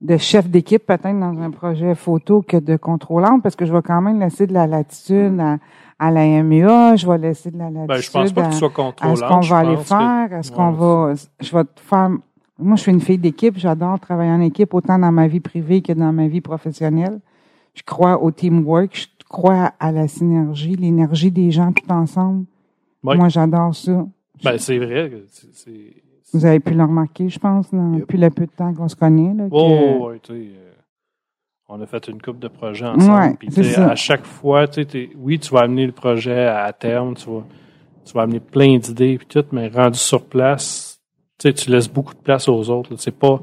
de, 0.00 0.16
chef 0.16 0.48
d'équipe 0.48 0.84
peut-être 0.86 1.18
dans 1.18 1.38
un 1.40 1.50
projet 1.50 1.94
photo 1.94 2.42
que 2.42 2.56
de 2.56 2.76
contrôlante, 2.76 3.42
parce 3.42 3.56
que 3.56 3.66
je 3.66 3.72
vais 3.72 3.82
quand 3.82 4.00
même 4.00 4.18
laisser 4.20 4.46
de 4.46 4.52
la 4.54 4.66
latitude 4.66 5.38
à, 5.40 5.58
à 5.98 6.10
la 6.10 6.42
MUA, 6.42 6.96
je 6.96 7.06
vais 7.06 7.18
laisser 7.18 7.50
de 7.50 7.58
la 7.58 7.64
latitude 7.70 7.86
Ben, 7.88 7.96
je 8.00 8.10
pense 8.10 8.32
pas 8.32 8.42
à, 8.42 8.46
que 8.46 8.52
tu 8.52 8.58
sois 8.58 8.68
à 9.00 9.16
ce 9.16 9.22
qu'on 9.22 9.40
va 9.40 9.58
aller 9.58 9.76
que- 9.76 9.82
faire, 9.82 10.28
à 10.32 10.42
ce 10.42 10.50
qu'on 10.52 10.70
Ouais, 10.70 11.12
va, 11.12 11.14
je 11.40 11.56
vais 11.56 11.64
te 11.64 11.80
faire, 11.80 12.10
moi 12.58 12.76
je 12.76 12.82
suis 12.82 12.92
une 12.92 13.00
fille 13.00 13.18
d'équipe, 13.18 13.56
j'adore 13.58 14.00
travailler 14.00 14.30
en 14.32 14.40
équipe 14.40 14.72
autant 14.74 14.98
dans 14.98 15.12
ma 15.12 15.26
vie 15.28 15.40
privée 15.40 15.82
que 15.82 15.92
dans 15.92 16.12
ma 16.12 16.28
vie 16.28 16.40
professionnelle. 16.40 17.20
Je 17.74 17.82
crois 17.82 18.20
au 18.22 18.30
teamwork, 18.30 18.90
je 18.96 19.06
crois 19.28 19.72
à 19.78 19.92
la 19.92 20.08
synergie, 20.08 20.74
l'énergie 20.76 21.30
des 21.30 21.50
gens 21.50 21.72
tout 21.72 21.90
ensemble. 21.92 22.44
Ouais. 23.04 23.16
Moi, 23.16 23.28
j'adore 23.28 23.74
ça. 23.74 24.06
Ben, 24.42 24.58
c'est 24.58 24.78
vrai. 24.78 25.12
c'est- 25.52 26.02
Vous 26.32 26.44
avez 26.46 26.60
pu 26.60 26.74
le 26.74 26.82
remarquer, 26.84 27.28
je 27.28 27.38
pense, 27.38 27.72
dans- 27.72 27.92
Yep. 27.92 28.00
depuis 28.02 28.18
le 28.18 28.30
peu 28.30 28.46
de 28.46 28.50
temps 28.52 28.72
qu'on 28.74 28.88
se 28.88 28.96
connaît. 28.96 29.34
Là, 29.34 29.44
que- 29.48 29.54
Oh, 29.54 30.08
ouais, 30.08 30.18
tu 30.22 30.32
sais, 30.32 30.38
euh, 30.38 30.72
on 31.68 31.80
a 31.80 31.86
fait 31.86 32.06
une 32.08 32.20
couple 32.20 32.38
de 32.38 32.48
projets 32.48 32.86
ensemble. 32.86 33.36
Ouais, 33.42 33.50
tu 33.52 33.74
à 33.80 33.94
chaque 33.94 34.24
fois, 34.24 34.66
tu 34.68 34.84
sais, 34.88 35.10
oui, 35.16 35.38
tu 35.38 35.52
vas 35.52 35.60
amener 35.60 35.86
le 35.86 35.92
projet 35.92 36.46
à 36.46 36.72
terme, 36.72 37.14
tu 37.14 37.28
vas, 37.30 37.44
tu 38.04 38.12
vas 38.14 38.22
amener 38.22 38.40
plein 38.40 38.78
d'idées 38.78 39.18
puis 39.18 39.26
tout, 39.26 39.44
mais 39.52 39.68
rendu 39.68 39.98
sur 39.98 40.24
place, 40.26 41.00
tu 41.38 41.48
sais, 41.48 41.54
tu 41.54 41.70
laisses 41.70 41.88
beaucoup 41.88 42.14
de 42.14 42.20
place 42.20 42.48
aux 42.48 42.70
autres. 42.70 42.94
C'est 42.96 43.16
pas, 43.16 43.40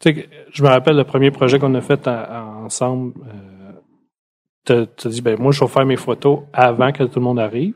tu 0.00 0.12
sais, 0.14 0.28
je 0.52 0.62
me 0.62 0.68
rappelle 0.68 0.96
le 0.96 1.04
premier 1.04 1.30
projet 1.30 1.58
qu'on 1.58 1.74
a 1.74 1.80
fait 1.80 2.06
à- 2.08 2.22
à- 2.22 2.44
ensemble. 2.64 3.12
Euh, 3.26 3.72
t'as 4.64 4.86
t'as 4.86 5.08
dit, 5.08 5.22
ben 5.22 5.36
moi, 5.40 5.50
je 5.52 5.60
vais 5.60 5.66
faire 5.70 5.86
mes 5.86 5.96
photos 5.96 6.40
avant 6.52 6.92
que 6.92 7.04
tout 7.04 7.18
le 7.20 7.24
monde 7.24 7.38
arrive. 7.40 7.74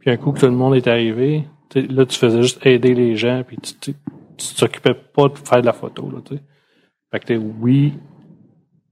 Puis 0.00 0.10
un 0.10 0.16
coup 0.16 0.32
que 0.32 0.40
tout 0.40 0.46
le 0.46 0.52
monde 0.52 0.74
est 0.76 0.86
arrivé, 0.86 1.42
tu 1.42 1.48
là, 1.74 2.06
tu 2.06 2.18
faisais 2.18 2.42
juste 2.42 2.64
aider 2.66 2.94
les 2.94 3.16
gens, 3.16 3.42
puis 3.46 3.56
tu 3.58 3.94
t'occupais 4.56 4.94
pas 4.94 5.28
de 5.28 5.36
faire 5.38 5.60
de 5.60 5.66
la 5.66 5.72
photo, 5.72 6.10
là, 6.10 6.18
tu 6.24 6.36
sais. 6.36 6.42
Fait 7.10 7.20
que 7.20 7.24
t'es, 7.26 7.36
oui, 7.36 7.94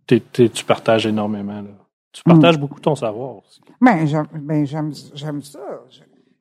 t'es- 0.07 0.21
t'es- 0.21 0.49
tu 0.49 0.65
partages 0.65 1.07
énormément, 1.07 1.61
là. 1.63 1.71
Tu 2.13 2.23
Mm. 2.25 2.31
partages 2.33 2.59
beaucoup 2.59 2.81
ton 2.81 2.95
savoir 2.95 3.37
aussi. 3.37 3.61
Ben, 3.81 4.07
j'aime, 4.07 4.27
ben, 4.35 4.67
j'aime, 4.67 4.93
j'aime 5.15 5.43
ça. 5.43 5.59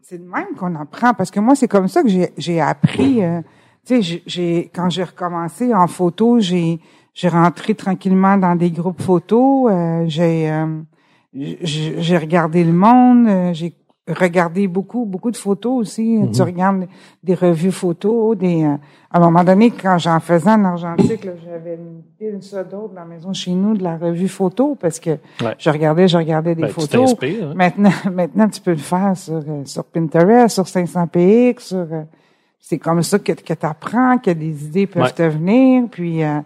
C'est 0.01 0.19
de 0.19 0.23
même 0.29 0.55
qu'on 0.57 0.73
apprend, 0.75 1.13
parce 1.13 1.31
que 1.31 1.39
moi, 1.39 1.55
c'est 1.55 1.67
comme 1.67 1.87
ça 1.87 2.01
que 2.03 2.09
j'ai, 2.09 2.29
j'ai 2.37 2.61
appris. 2.61 3.23
euh, 3.23 3.41
tu 3.85 4.01
sais, 4.01 4.21
j'ai- 4.25 4.71
quand 4.73 4.89
j'ai 4.89 5.03
recommencé 5.03 5.73
en 5.73 5.87
photo, 5.87 6.39
j'ai, 6.39 6.79
j'ai 7.13 7.27
rentré 7.27 7.75
tranquillement 7.75 8.37
dans 8.37 8.55
des 8.55 8.71
groupes 8.71 9.01
photos. 9.01 9.71
euh, 9.71 10.05
j'ai, 10.07 10.49
euh, 10.51 10.81
j'ai, 11.33 12.01
j'ai 12.01 12.17
regardé 12.17 12.63
le 12.63 12.71
monde. 12.73 13.27
euh, 13.27 13.53
j'ai, 13.53 13.73
regarder 14.07 14.67
beaucoup, 14.67 15.05
beaucoup 15.05 15.31
de 15.31 15.37
photos 15.37 15.81
aussi. 15.81 16.17
Mhm. 16.17 16.31
Tu 16.31 16.41
regardes 16.41 16.87
des 17.23 17.33
revues 17.33 17.71
photos, 17.71 18.37
des. 18.37 18.63
euh, 18.63 18.75
à 19.11 19.17
un 19.17 19.19
moment 19.19 19.43
donné, 19.43 19.71
quand 19.71 19.97
j'en 19.97 20.19
faisais 20.19 20.49
en 20.51 20.63
argentique, 20.65 21.27
j'avais 21.43 21.75
une 21.75 22.01
pile 22.19 22.37
ça 22.43 22.63
d'autres 22.63 22.93
dans 22.93 23.01
la 23.01 23.05
maison 23.05 23.33
chez 23.33 23.51
nous 23.51 23.75
de 23.75 23.83
la 23.83 23.97
revue 23.97 24.27
photo 24.27 24.75
parce 24.79 24.99
que 24.99 25.11
Ouais. 25.41 25.55
je 25.57 25.69
regardais, 25.69 26.07
je 26.07 26.17
regardais 26.17 26.53
des 26.53 26.63
Ben, 26.63 26.69
photos. 26.69 27.15
hein? 27.23 27.53
Maintenant, 27.55 27.89
maintenant, 28.13 28.47
tu 28.49 28.61
peux 28.61 28.71
le 28.71 28.77
faire 28.77 29.15
sur, 29.17 29.35
euh, 29.35 29.63
sur 29.65 29.83
Pinterest, 29.85 30.53
sur 30.53 30.65
500px, 30.65 31.59
sur. 31.59 31.77
euh, 31.77 32.03
c'est 32.59 32.77
comme 32.79 33.03
ça 33.03 33.19
que, 33.19 33.31
que 33.31 33.53
tu 33.53 33.65
apprends, 33.65 34.17
que 34.17 34.31
des 34.31 34.65
idées 34.65 34.87
peuvent 34.87 35.03
Ouais. 35.03 35.11
te 35.11 35.23
venir. 35.23 35.83
Puis, 35.89 36.23
euh, 36.23 36.39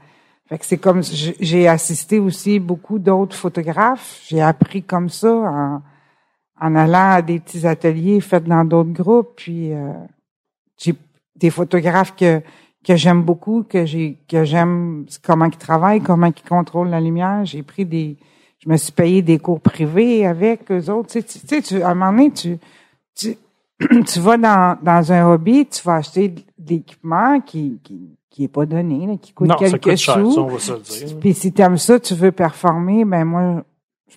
fait 0.48 0.58
que 0.60 0.66
c'est 0.66 0.78
comme 0.78 1.01
j'ai 1.04 1.36
j'ai 1.39 1.68
assisté 1.68 2.20
aussi 2.20 2.60
beaucoup 2.60 3.00
d'autres 3.00 3.36
photographes. 3.36 4.22
J'ai 4.28 4.42
appris 4.42 4.84
comme 4.84 5.10
ça 5.10 5.32
en, 5.34 5.82
en 6.62 6.75
allant 6.75 7.12
à 7.12 7.22
des 7.22 7.39
petits 7.39 7.66
ateliers 7.68 8.22
faits 8.22 8.46
dans 8.46 8.66
d'autres 8.66 8.92
groupes. 8.92 9.34
Puis, 9.38 9.74
euh, 9.74 9.92
j'ai 10.78 10.96
des 11.36 11.50
photographes 11.50 12.16
que 12.16 12.42
que 12.82 12.96
j'aime 12.96 13.24
beaucoup, 13.24 13.63
que 13.63 13.86
j'ai 13.86 14.18
que 14.30 14.46
j'aime 14.46 15.06
comment 15.24 15.46
ils 15.46 15.58
travaillent, 15.58 16.01
comment 16.01 16.28
ils 16.28 16.48
contrôlent 16.48 16.89
la 16.89 17.01
lumière. 17.01 17.44
J'ai 17.46 17.62
pris 17.62 17.86
des, 17.86 18.16
je 18.63 18.70
me 18.70 18.78
suis 18.78 18.94
payé 18.94 19.22
des 19.22 19.38
cours 19.38 19.60
privés 19.60 20.25
avec 20.25 20.72
eux 20.72 20.89
autres. 20.89 21.10
Tu 21.10 21.20
sais, 21.20 21.24
tu, 21.24 21.39
tu 21.39 21.48
sais, 21.48 21.62
tu- 21.62 21.82
à 21.84 21.89
un 21.89 21.96
moment 21.96 22.12
donné, 22.12 22.32
tu 22.32 22.58
tu, 23.16 23.36
tu 24.08 24.20
vas 24.22 24.38
dans, 24.38 24.78
dans 24.82 25.12
un 25.12 25.28
hobby, 25.30 25.66
tu 25.66 25.82
vas 25.84 25.96
acheter 25.96 26.30
de 26.30 26.42
l'équipement 26.70 27.42
qui, 27.42 27.80
qui, 27.84 28.18
qui 28.30 28.46
est 28.46 28.48
pas 28.50 28.66
donné, 28.66 29.08
là, 29.08 29.18
qui 29.22 29.34
coûte 29.34 29.50
Non, 29.50 29.58
ça 29.58 29.66
quelques 29.66 29.84
coûte 29.84 29.96
cher, 29.98 30.16
ça, 30.16 30.22
on 30.42 30.48
va 30.48 30.60
se 30.60 30.72
le 30.72 30.80
dire. 30.80 31.20
Puis 31.20 31.34
si 31.34 31.51
tu 31.51 31.62
aimes 31.62 31.78
ça, 31.78 32.00
tu 32.00 32.13
veux 32.16 32.32
performer, 32.32 33.04
ben 33.04 33.25
moi, 33.25 33.63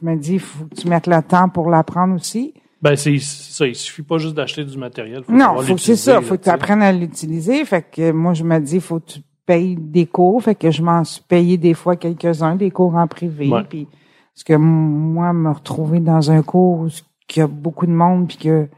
je 0.00 0.06
me 0.06 0.16
dis, 0.16 0.38
faut 0.38 0.64
que 0.64 0.74
tu 0.74 0.88
mettes 0.88 1.06
le 1.06 1.22
temps 1.22 1.48
pour 1.48 1.70
l'apprendre 1.70 2.14
aussi. 2.14 2.54
Ben, 2.80 2.96
c'est 2.96 3.18
ça. 3.18 3.66
Il 3.66 3.76
suffit 3.76 4.02
pas 4.02 4.18
juste 4.18 4.34
d'acheter 4.34 4.64
du 4.64 4.76
matériel. 4.76 5.22
Faut 5.22 5.32
non, 5.32 5.60
faut 5.62 5.78
c'est 5.78 5.96
ça, 5.96 6.14
là, 6.14 6.20
faut 6.20 6.36
que 6.36 6.42
tu 6.42 6.50
apprennes 6.50 6.82
à 6.82 6.92
l'utiliser. 6.92 7.64
Fait 7.64 7.84
que 7.88 8.10
moi, 8.10 8.34
je 8.34 8.42
me 8.42 8.58
dis, 8.58 8.80
faut 8.80 8.98
que 8.98 9.12
tu 9.12 9.20
payes 9.46 9.76
des 9.76 10.06
cours. 10.06 10.42
Fait 10.42 10.56
que 10.56 10.70
je 10.70 10.82
m'en 10.82 11.04
suis 11.04 11.22
payé 11.22 11.56
des 11.58 11.74
fois 11.74 11.94
quelques-uns, 11.94 12.56
des 12.56 12.72
cours 12.72 12.96
en 12.96 13.06
privé. 13.06 13.48
Ouais. 13.48 13.62
Puis, 13.68 13.86
parce 14.34 14.44
que 14.44 14.54
moi, 14.54 15.32
me 15.32 15.50
retrouver 15.50 16.00
dans 16.00 16.30
un 16.30 16.42
cours 16.42 16.80
où 16.80 16.88
il 16.88 17.38
y 17.38 17.40
a 17.40 17.46
beaucoup 17.46 17.86
de 17.86 17.92
monde 17.92 18.26
puis 18.28 18.38
que 18.38 18.68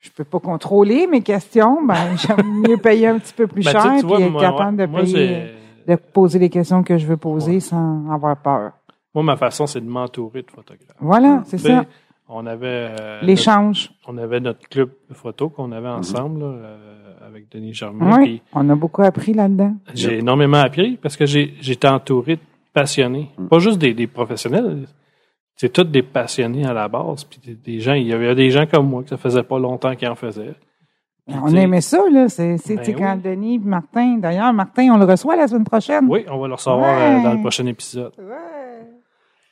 je 0.00 0.10
peux 0.10 0.24
pas 0.24 0.40
contrôler 0.40 1.06
mes 1.06 1.22
questions, 1.22 1.84
ben 1.84 1.94
j'aime 2.16 2.62
mieux 2.66 2.76
payer 2.76 3.08
un 3.08 3.18
petit 3.18 3.34
peu 3.34 3.46
plus 3.46 3.64
Ben, 3.64 3.72
cher 3.72 3.94
puis 3.98 4.22
être 4.22 4.40
capable 4.40 4.76
de 4.76 4.86
payer, 4.86 5.54
de 5.86 5.94
poser 5.94 6.38
les 6.38 6.50
questions 6.50 6.82
que 6.82 6.96
je 6.96 7.06
veux 7.06 7.16
poser 7.16 7.60
sans 7.60 8.10
avoir 8.10 8.36
peur. 8.36 8.72
Moi, 9.14 9.24
ma 9.24 9.36
façon, 9.36 9.66
c'est 9.66 9.80
de 9.80 9.88
m'entourer 9.88 10.42
de 10.42 10.50
photographes. 10.50 10.96
Voilà, 11.00 11.42
c'est 11.46 11.58
ça. 11.58 11.84
On 12.28 12.44
avait, 12.46 12.92
euh, 13.00 13.20
L'échange. 13.22 13.90
on 14.06 14.18
avait 14.18 14.38
notre 14.40 14.68
club 14.68 14.90
de 15.08 15.14
photo 15.14 15.48
qu'on 15.48 15.72
avait 15.72 15.88
ensemble, 15.88 16.40
là, 16.40 16.46
euh, 16.46 17.26
avec 17.26 17.50
Denis 17.50 17.72
Germain. 17.72 18.18
Oui, 18.20 18.42
on 18.52 18.68
a 18.68 18.74
beaucoup 18.74 19.02
appris 19.02 19.32
là-dedans. 19.32 19.74
J'ai 19.94 20.18
énormément 20.18 20.58
appris 20.58 20.98
parce 20.98 21.16
que 21.16 21.24
j'ai 21.24 21.54
j'étais 21.62 21.88
entouré 21.88 22.36
de 22.36 22.42
passionnés. 22.74 23.30
Mm. 23.38 23.46
Pas 23.48 23.58
juste 23.60 23.78
des, 23.78 23.94
des 23.94 24.06
professionnels. 24.06 24.86
C'est 25.56 25.72
tous 25.72 25.84
des 25.84 26.02
passionnés 26.02 26.66
à 26.66 26.74
la 26.74 26.86
base. 26.88 27.24
Puis 27.24 27.40
des, 27.44 27.54
des 27.54 27.80
gens, 27.80 27.94
il 27.94 28.06
y 28.06 28.12
avait 28.12 28.34
des 28.34 28.50
gens 28.50 28.66
comme 28.66 28.88
moi 28.90 29.02
que 29.02 29.08
ça 29.08 29.16
faisait 29.16 29.42
pas 29.42 29.58
longtemps 29.58 29.96
qu'ils 29.96 30.08
en 30.08 30.14
faisaient. 30.14 30.54
Puis, 31.26 31.36
On 31.42 31.48
aimait 31.54 31.80
ça, 31.80 32.02
là. 32.12 32.28
C'est, 32.28 32.56
Ben 32.56 32.58
tu 32.78 32.84
sais, 32.84 32.92
quand 32.94 33.14
oui. 33.16 33.22
Denis 33.22 33.54
et 33.54 33.58
Martin, 33.58 34.18
d'ailleurs, 34.18 34.52
Martin, 34.52 34.90
on 34.92 34.98
le 34.98 35.04
reçoit 35.06 35.34
la 35.36 35.48
semaine 35.48 35.64
prochaine. 35.64 36.06
Oui, 36.08 36.24
on 36.30 36.38
va 36.38 36.46
le 36.48 36.54
recevoir 36.54 36.80
Ouais. 36.96 37.20
euh, 37.20 37.22
dans 37.22 37.32
le 37.34 37.40
prochain 37.40 37.66
épisode. 37.66 38.12
Ouais. 38.18 38.24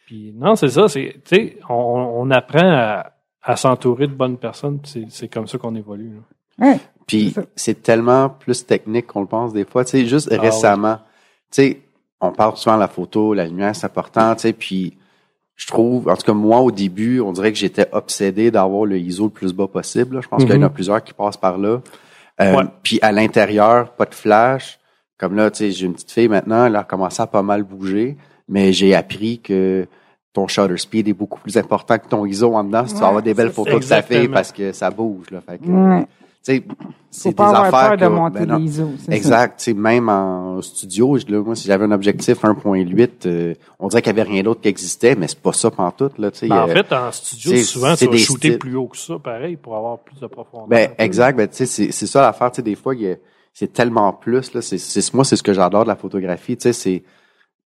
Puis 0.06 0.32
non, 0.34 0.56
c'est 0.56 0.68
ça. 0.70 0.88
C'est, 0.88 1.16
tu 1.24 1.36
sais, 1.36 1.58
on, 1.68 1.74
on 1.74 2.30
apprend 2.30 2.60
à, 2.70 3.12
à 3.42 3.56
s'entourer 3.56 4.06
de 4.06 4.14
bonnes 4.14 4.38
personnes. 4.38 4.78
puis 4.78 4.90
C'est, 4.90 5.06
c'est 5.10 5.28
comme 5.28 5.46
ça 5.46 5.58
qu'on 5.58 5.74
évolue. 5.74 6.14
là. 6.58 6.66
Ouais. 6.70 6.78
Puis 7.06 7.34
C'est 7.54 7.82
tellement 7.82 8.30
plus 8.30 8.64
technique 8.64 9.08
qu'on 9.08 9.20
le 9.20 9.26
pense 9.26 9.52
des 9.52 9.64
fois. 9.64 9.84
Tu 9.84 9.90
sais, 9.90 10.06
juste 10.06 10.28
Ah 10.32 10.40
récemment, 10.40 10.96
tu 11.50 11.62
sais, 11.62 11.80
on 12.20 12.32
parle 12.32 12.56
souvent 12.56 12.76
de 12.76 12.80
la 12.80 12.88
photo, 12.88 13.34
la 13.34 13.44
lumière, 13.46 13.76
c'est 13.76 13.84
important, 13.86 14.34
tu 14.34 14.40
sais, 14.42 14.52
puis 14.54 14.96
je 15.54 15.66
trouve, 15.66 16.08
en 16.08 16.16
tout 16.16 16.22
cas 16.24 16.32
moi 16.32 16.60
au 16.60 16.70
début, 16.70 17.20
on 17.20 17.32
dirait 17.32 17.52
que 17.52 17.58
j'étais 17.58 17.86
obsédé 17.92 18.50
d'avoir 18.50 18.84
le 18.86 18.98
ISO 18.98 19.24
le 19.24 19.30
plus 19.30 19.52
bas 19.52 19.66
possible. 19.66 20.16
là. 20.16 20.20
Je 20.22 20.28
pense 20.28 20.44
qu'il 20.44 20.54
y 20.54 20.58
en 20.58 20.62
a 20.62 20.68
Mhm. 20.68 20.72
plusieurs 20.72 21.02
qui 21.04 21.12
passent 21.14 21.36
par 21.36 21.58
là. 21.58 21.80
Euh, 22.40 22.54
Ouais. 22.56 22.64
Puis 22.82 22.98
à 23.02 23.12
l'intérieur, 23.12 23.92
pas 23.92 24.04
de 24.06 24.14
flash. 24.14 24.78
Comme 25.18 25.34
là, 25.36 25.50
tu 25.50 25.58
sais, 25.58 25.70
j'ai 25.70 25.86
une 25.86 25.94
petite 25.94 26.10
fille 26.10 26.28
maintenant, 26.28 26.66
elle 26.66 26.76
a 26.76 26.84
commencé 26.84 27.22
à 27.22 27.26
pas 27.26 27.42
mal 27.42 27.62
bouger, 27.62 28.16
mais 28.48 28.72
j'ai 28.72 28.94
appris 28.94 29.38
que 29.40 29.86
ton 30.36 30.46
shutter 30.48 30.76
speed 30.76 31.08
est 31.08 31.12
beaucoup 31.14 31.40
plus 31.40 31.56
important 31.56 31.96
que 31.98 32.06
ton 32.08 32.26
ISO 32.26 32.54
en 32.54 32.62
dedans 32.62 32.86
si 32.86 32.92
tu 32.94 33.00
Ouais, 33.00 33.06
avoir 33.06 33.22
des 33.22 33.32
belles 33.32 33.50
photos 33.52 33.80
de 33.82 33.88
ta 33.88 34.02
fille 34.02 34.28
parce 34.28 34.52
que 34.52 34.70
ça 34.72 34.90
bouge. 34.90 35.30
Là. 35.30 35.40
Fait 35.40 35.56
que, 35.58 35.66
Ouais. 35.66 36.02
tu 36.02 36.06
sais, 36.42 36.62
Faut 36.68 36.74
c'est 37.10 37.28
des 37.30 37.34
pas 37.34 37.48
avoir 37.48 37.64
affaires 37.64 37.88
peur 37.88 37.96
de 37.96 38.04
que- 38.04 38.20
monter 38.20 38.46
ben 38.46 38.58
ISO. 38.60 38.90
ça. 38.98 39.12
Exact. 39.14 39.68
Même 39.74 40.08
en 40.10 40.60
studio, 40.60 41.16
là, 41.28 41.40
moi, 41.40 41.54
si 41.56 41.66
j'avais 41.66 41.84
un 41.86 41.90
objectif 41.90 42.44
1.8, 42.44 43.24
euh, 43.24 43.54
on 43.80 43.88
dirait 43.88 44.02
qu'il 44.02 44.12
n'y 44.12 44.20
avait 44.20 44.30
rien 44.30 44.42
d'autre 44.42 44.60
qui 44.60 44.68
existait, 44.68 45.14
mais 45.16 45.26
c'est 45.26 45.40
pas 45.40 45.54
ça 45.54 45.70
pantoute, 45.70 46.18
là. 46.18 46.28
Ben, 46.42 46.52
en 46.52 46.68
euh, 46.68 46.74
fait, 46.74 46.92
en 46.92 47.10
studio, 47.12 47.56
souvent, 47.62 47.96
c'est 47.96 48.04
tu 48.04 48.10
vas 48.10 48.12
des 48.12 48.18
shooter 48.18 48.48
styles. 48.48 48.58
plus 48.58 48.76
haut 48.76 48.88
que 48.88 48.98
ça, 48.98 49.14
pareil, 49.18 49.56
pour 49.56 49.74
avoir 49.74 49.98
plus 50.00 50.20
de 50.20 50.26
profondeur. 50.26 50.68
ben, 50.68 50.90
exact. 50.98 51.36
Ben, 51.38 51.48
c'est, 51.50 51.64
c'est 51.66 51.90
ça 52.06 52.20
l'affaire, 52.20 52.50
tu 52.50 52.56
sais, 52.56 52.62
des 52.62 52.74
fois, 52.74 52.92
c'est 53.54 53.72
tellement 53.72 54.12
plus, 54.12 54.52
là. 54.52 54.60
C'est, 54.60 54.76
c'est, 54.76 55.14
moi, 55.14 55.24
c'est 55.24 55.36
ce 55.36 55.42
que 55.42 55.54
j'adore 55.54 55.84
de 55.84 55.88
la 55.88 55.96
photographie, 55.96 56.58
c'est 56.60 57.02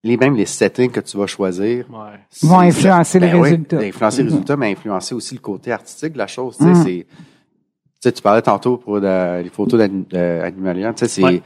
les, 0.04 0.18
même 0.18 0.36
les 0.36 0.46
settings 0.46 0.92
que 0.92 1.00
tu 1.02 1.18
vas 1.18 1.28
choisir. 1.28 1.86
Ouais. 1.92 2.20
Vont 2.44 2.60
influencer 2.60 3.20
ben 3.20 3.32
le 3.32 3.38
oui, 3.38 3.50
résultat. 3.50 3.78
influencer 3.80 4.24
le 4.24 4.30
Mhm. 4.30 4.34
résultat, 4.34 4.58
mais 4.58 4.72
influencer 4.72 5.16
aussi 5.16 5.36
le 5.36 5.42
côté 5.42 5.72
artistique 5.72 6.14
de 6.14 6.18
la 6.18 6.28
chose, 6.28 6.58
tu 6.58 6.64
sais, 6.64 6.70
Mhm. 6.70 6.84
c'est, 6.84 7.06
tu 7.10 7.16
sais, 8.02 8.12
tu 8.14 8.22
parlais 8.22 8.42
tantôt 8.42 8.78
pour 8.78 9.02
de- 9.02 9.42
les 9.42 9.50
photos 9.50 9.78
d'ani- 9.80 10.06
d'animalières, 10.10 10.96
tu 10.96 11.00
sais, 11.02 11.08
c'est, 11.10 11.24
Ouais. 11.24 11.42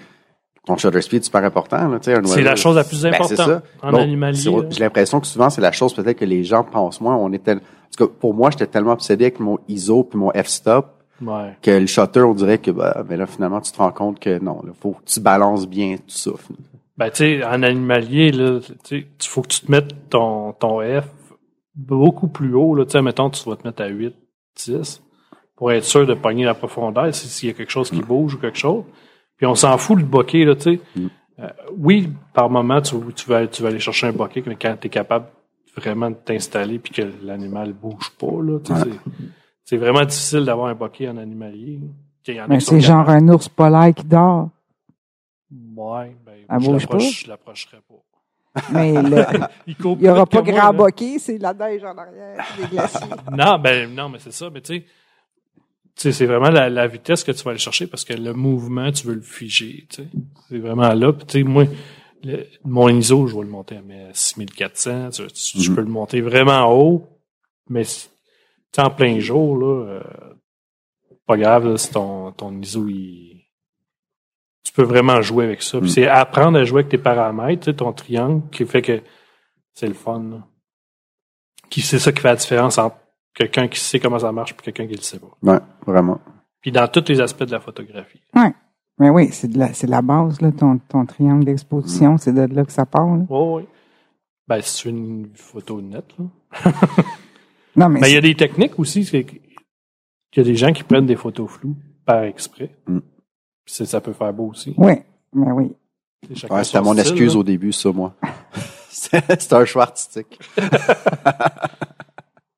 ton 0.65 0.77
shutter 0.77 1.01
speed, 1.01 1.23
super 1.23 1.43
important, 1.43 1.87
là, 1.89 1.99
tu 1.99 2.05
sais, 2.11 2.17
un 2.17 2.23
C'est 2.25 2.41
la 2.43 2.55
chose 2.55 2.75
la 2.75 2.83
plus 2.83 3.01
Ben, 3.01 3.13
importante 3.15 3.37
ça. 3.37 3.63
en 3.81 3.91
Bon, 3.91 3.97
animalier. 3.97 4.39
J'ai 4.69 4.79
l'impression 4.79 5.19
que 5.19 5.27
souvent, 5.27 5.49
c'est 5.49 5.61
la 5.61 5.71
chose 5.71 5.93
peut-être 5.93 6.19
que 6.19 6.25
les 6.25 6.43
gens 6.43 6.63
pensent 6.63 7.01
moins. 7.01 7.15
On 7.15 7.33
était, 7.33 7.53
en 7.53 7.57
tout 7.97 8.07
cas, 8.07 8.13
pour 8.19 8.33
moi, 8.35 8.49
j'étais 8.51 8.67
tellement 8.67 8.93
obsédé 8.93 9.25
avec 9.25 9.39
mon 9.39 9.57
ISO 9.67 10.03
puis 10.03 10.17
mon 10.19 10.31
f-stop 10.31 10.85
Ouais. 11.21 11.57
que 11.61 11.71
le 11.71 11.85
shutter, 11.87 12.21
on 12.21 12.33
dirait 12.33 12.57
que, 12.59 12.69
bah, 12.71 13.03
mais 13.09 13.17
là, 13.17 13.25
finalement, 13.25 13.61
tu 13.61 13.71
te 13.71 13.77
rends 13.77 13.91
compte 13.91 14.19
que 14.19 14.37
non, 14.39 14.61
il 14.63 14.71
faut 14.79 14.91
que 14.91 15.03
tu 15.05 15.19
balances 15.19 15.67
bien 15.67 15.95
tout 15.97 16.03
ça. 16.07 16.31
Ben, 16.97 17.09
tu 17.09 17.17
sais, 17.17 17.43
en 17.43 17.63
animalier, 17.63 18.31
là, 18.31 18.59
tu 18.83 19.05
faut 19.21 19.41
que 19.41 19.47
tu 19.47 19.61
te 19.61 19.71
mettes 19.71 20.09
ton, 20.09 20.53
ton 20.53 20.79
F 20.81 21.07
beaucoup 21.75 22.27
plus 22.27 22.53
haut, 22.53 22.75
là. 22.75 22.85
Tu 22.85 22.91
sais, 22.91 23.01
mettons, 23.01 23.29
tu 23.31 23.49
vas 23.49 23.55
te 23.55 23.65
mettre 23.67 23.81
à 23.81 23.87
8, 23.87 24.13
10 24.57 25.01
pour 25.55 25.71
être 25.71 25.83
sûr 25.85 26.05
de 26.05 26.13
pogner 26.13 26.45
la 26.45 26.53
profondeur 26.53 27.13
si- 27.13 27.27
s'il 27.27 27.49
y 27.49 27.51
a 27.51 27.55
quelque 27.55 27.71
chose 27.71 27.89
qui 27.89 28.01
bouge 28.01 28.35
ou 28.35 28.37
quelque 28.37 28.57
chose. 28.59 28.83
Puis 29.37 29.45
on 29.47 29.55
s'en 29.55 29.77
fout 29.79 29.97
le 29.97 30.03
bokeh, 30.05 30.45
là, 30.45 30.55
tu 30.55 30.61
sais. 30.75 30.79
Mm. 30.95 31.07
Euh, 31.39 31.47
oui, 31.75 32.09
par 32.33 32.49
moment, 32.51 32.79
tu, 32.81 32.95
tu, 33.15 33.27
vas, 33.27 33.47
tu 33.47 33.63
vas 33.63 33.69
aller 33.69 33.79
chercher 33.79 34.05
un 34.07 34.11
bokeh, 34.13 34.43
mais 34.45 34.55
quand 34.55 34.75
tu 34.79 34.85
es 34.87 34.89
capable 34.91 35.25
vraiment 35.75 36.11
de 36.11 36.15
t'installer 36.15 36.77
puis 36.77 36.93
que 36.93 37.01
l'animal 37.23 37.73
bouge 37.73 38.11
pas, 38.19 38.39
là, 38.43 38.59
tu 38.63 38.71
sais, 38.71 38.81
c'est- 38.81 38.99
c'est 39.63 39.77
vraiment 39.77 40.01
difficile 40.05 40.45
d'avoir 40.45 40.67
un 40.67 40.75
bokeh 40.75 41.09
en 41.09 41.17
animalier. 41.17 41.79
En 42.29 42.47
Mais 42.47 42.59
sont 42.59 42.75
c'est 42.75 42.81
genre 42.81 43.09
un 43.09 43.27
ours 43.29 43.49
polaire 43.49 43.93
qui 43.95 44.05
dort. 44.05 44.49
Ouais, 45.75 46.15
ben, 46.22 46.22
Elle 46.49 46.59
je 46.61 46.65
bouge 46.69 46.81
l'approche- 46.83 47.03
pas? 47.03 47.09
je 47.23 47.27
l'approcherais 47.27 47.81
pas. 47.87 48.71
Mais 48.71 48.93
le- 49.01 49.25
Il 49.67 49.97
n'y 49.97 50.09
aura 50.09 50.25
pas 50.25 50.41
grand 50.41 50.73
moi, 50.73 50.87
bokeh, 50.89 51.17
c'est 51.19 51.37
la 51.39 51.53
neige 51.53 51.83
en 51.83 51.97
arrière, 51.97 52.45
des 52.57 52.67
glaciers. 52.67 53.07
Non, 53.31 53.57
ben 53.59 53.93
non, 53.93 54.09
mais 54.09 54.19
c'est 54.19 54.31
ça. 54.33 54.49
Mais 54.51 54.61
tu 54.61 54.83
sais, 55.95 56.11
c'est 56.11 56.25
vraiment 56.25 56.49
la, 56.49 56.69
la 56.69 56.87
vitesse 56.87 57.23
que 57.23 57.31
tu 57.31 57.43
vas 57.43 57.51
aller 57.51 57.59
chercher 57.59 57.87
parce 57.87 58.03
que 58.05 58.13
le 58.13 58.33
mouvement, 58.33 58.91
tu 58.91 59.07
veux 59.07 59.15
le 59.15 59.21
figer. 59.21 59.85
tu 59.89 60.03
sais. 60.03 60.07
C'est 60.49 60.59
vraiment 60.59 60.93
là. 60.93 61.13
Puis 61.13 61.25
tu 61.25 61.37
sais, 61.39 61.43
moi, 61.43 61.65
le- 62.23 62.45
mon 62.63 62.89
ISO, 62.89 63.27
je 63.27 63.35
vais 63.35 63.41
le 63.41 63.47
monter 63.47 63.77
à 63.77 63.81
mes 63.81 64.09
6400. 64.13 65.09
Tu, 65.11 65.27
tu- 65.27 65.61
Je 65.61 65.69
Mhm. 65.69 65.75
peux 65.75 65.81
le 65.81 65.87
monter 65.87 66.21
vraiment 66.21 66.71
haut, 66.71 67.07
mais 67.69 67.83
si- 67.83 68.07
tu 68.07 68.13
sais, 68.75 68.81
en 68.81 68.89
plein 68.91 69.19
jour, 69.19 69.57
là, 69.57 69.85
euh, 69.87 70.03
pas 71.25 71.37
grave 71.37 71.67
là, 71.67 71.77
si 71.77 71.89
ton, 71.91 72.31
ton 72.33 72.51
ISO, 72.61 72.87
il... 72.87 73.42
tu 74.63 74.71
peux 74.73 74.83
vraiment 74.83 75.21
jouer 75.21 75.45
avec 75.45 75.61
ça. 75.61 75.77
Puis 75.79 75.87
Mhm. 75.89 75.93
c'est 75.93 76.07
apprendre 76.07 76.57
à 76.59 76.63
jouer 76.63 76.79
avec 76.79 76.89
tes 76.89 76.97
paramètres, 76.97 77.63
tu 77.65 77.71
sais, 77.71 77.75
ton 77.77 77.91
triangle, 77.93 78.41
qui 78.51 78.65
fait 78.65 78.81
que 78.81 79.01
c'est 79.73 79.87
le 79.87 79.93
fun. 79.93 80.21
là. 80.31 80.37
Qui 81.69 81.81
c'est 81.81 81.99
ça 81.99 82.11
qui 82.11 82.21
fait 82.21 82.27
la 82.29 82.35
différence 82.35 82.77
entre 82.77 82.97
quelqu'un 83.33 83.67
qui 83.67 83.79
sait 83.79 83.99
comment 83.99 84.19
ça 84.19 84.31
marche 84.31 84.51
et 84.51 84.55
quelqu'un 84.61 84.85
qui 84.87 84.95
le 84.95 85.01
sait 85.01 85.19
pas. 85.19 85.27
Ouais, 85.41 85.59
vraiment. 85.87 86.19
Puis 86.61 86.71
dans 86.71 86.87
tous 86.87 87.05
les 87.09 87.19
aspects 87.19 87.43
de 87.43 87.51
la 87.51 87.59
photographie. 87.59 88.21
Mais 88.99 89.09
oui, 89.09 89.29
c'est 89.31 89.47
de 89.47 89.57
la, 89.57 89.73
c'est 89.73 89.87
la 89.87 90.03
base, 90.03 90.39
là, 90.39 90.51
ton, 90.51 90.77
ton 90.77 91.05
triangle 91.07 91.43
d'exposition, 91.45 92.17
c'est 92.17 92.31
de 92.31 92.41
là 92.53 92.63
que 92.63 92.71
ça 92.71 92.85
part. 92.85 93.07
là. 93.07 93.25
Oui, 93.27 93.61
oui. 93.63 93.67
Ben, 94.47 94.61
si 94.61 94.81
tu 94.83 94.89
veux 94.89 94.93
une 94.95 95.29
photo 95.35 95.81
nette, 95.81 96.13
là. 96.19 96.25
Non, 97.75 97.89
mais 97.89 98.01
Ben, 98.01 98.07
il 98.07 98.09
y 98.09 98.11
c'est- 98.11 98.17
a 98.17 98.21
des 98.21 98.35
techniques 98.35 98.77
aussi, 98.77 99.03
c'est 99.03 99.23
qu'il 99.23 99.41
y 100.37 100.39
a 100.39 100.43
des 100.43 100.55
gens 100.55 100.71
qui 100.71 100.83
prennent 100.83 101.07
des 101.07 101.15
photos 101.15 101.49
floues 101.49 101.75
par 102.05 102.23
exprès. 102.23 102.69
Mm. 102.87 102.99
Puis 103.65 103.73
c'est- 103.75 103.85
ça 103.85 104.01
peut 104.01 104.13
faire 104.13 104.33
beau 104.33 104.47
aussi. 104.49 104.73
oui, 104.77 104.93
mais 105.33 105.51
oui. 105.51 105.75
C'est 106.35 106.49
Ouais, 106.51 106.63
c'était 106.63 106.81
mon 106.81 106.93
style, 106.93 107.01
excuse 107.01 107.33
là. 107.33 107.39
au 107.39 107.43
début, 107.43 107.71
ça, 107.73 107.91
moi. 107.91 108.13
C'était 108.89 109.21
c'était 109.39 109.55
un 109.55 109.65
choix 109.65 109.83
artistique. 109.83 110.39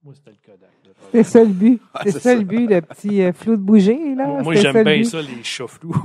Moi, 0.04 0.14
c'était 0.14 0.32
le 0.32 0.38
Kodak. 0.46 0.70
C'était 1.12 1.24
ça 1.24 1.44
le 1.44 1.50
but. 1.50 1.72
Ouais, 1.74 1.80
C'est 2.04 2.12
c'est 2.12 2.20
ça, 2.20 2.30
ça. 2.32 2.36
le 2.36 2.44
but, 2.44 2.68
le 2.70 2.82
petit 2.82 3.22
euh, 3.24 3.34
flou 3.34 3.54
de 3.56 3.62
bouger, 3.62 4.16
là. 4.16 4.42
Moi, 4.44 4.54
j'aime 4.56 4.84
bien 4.84 4.98
but. 4.98 5.06
ça, 5.06 5.22
les 5.22 5.44
chats 5.44 5.68
flous. 5.68 5.96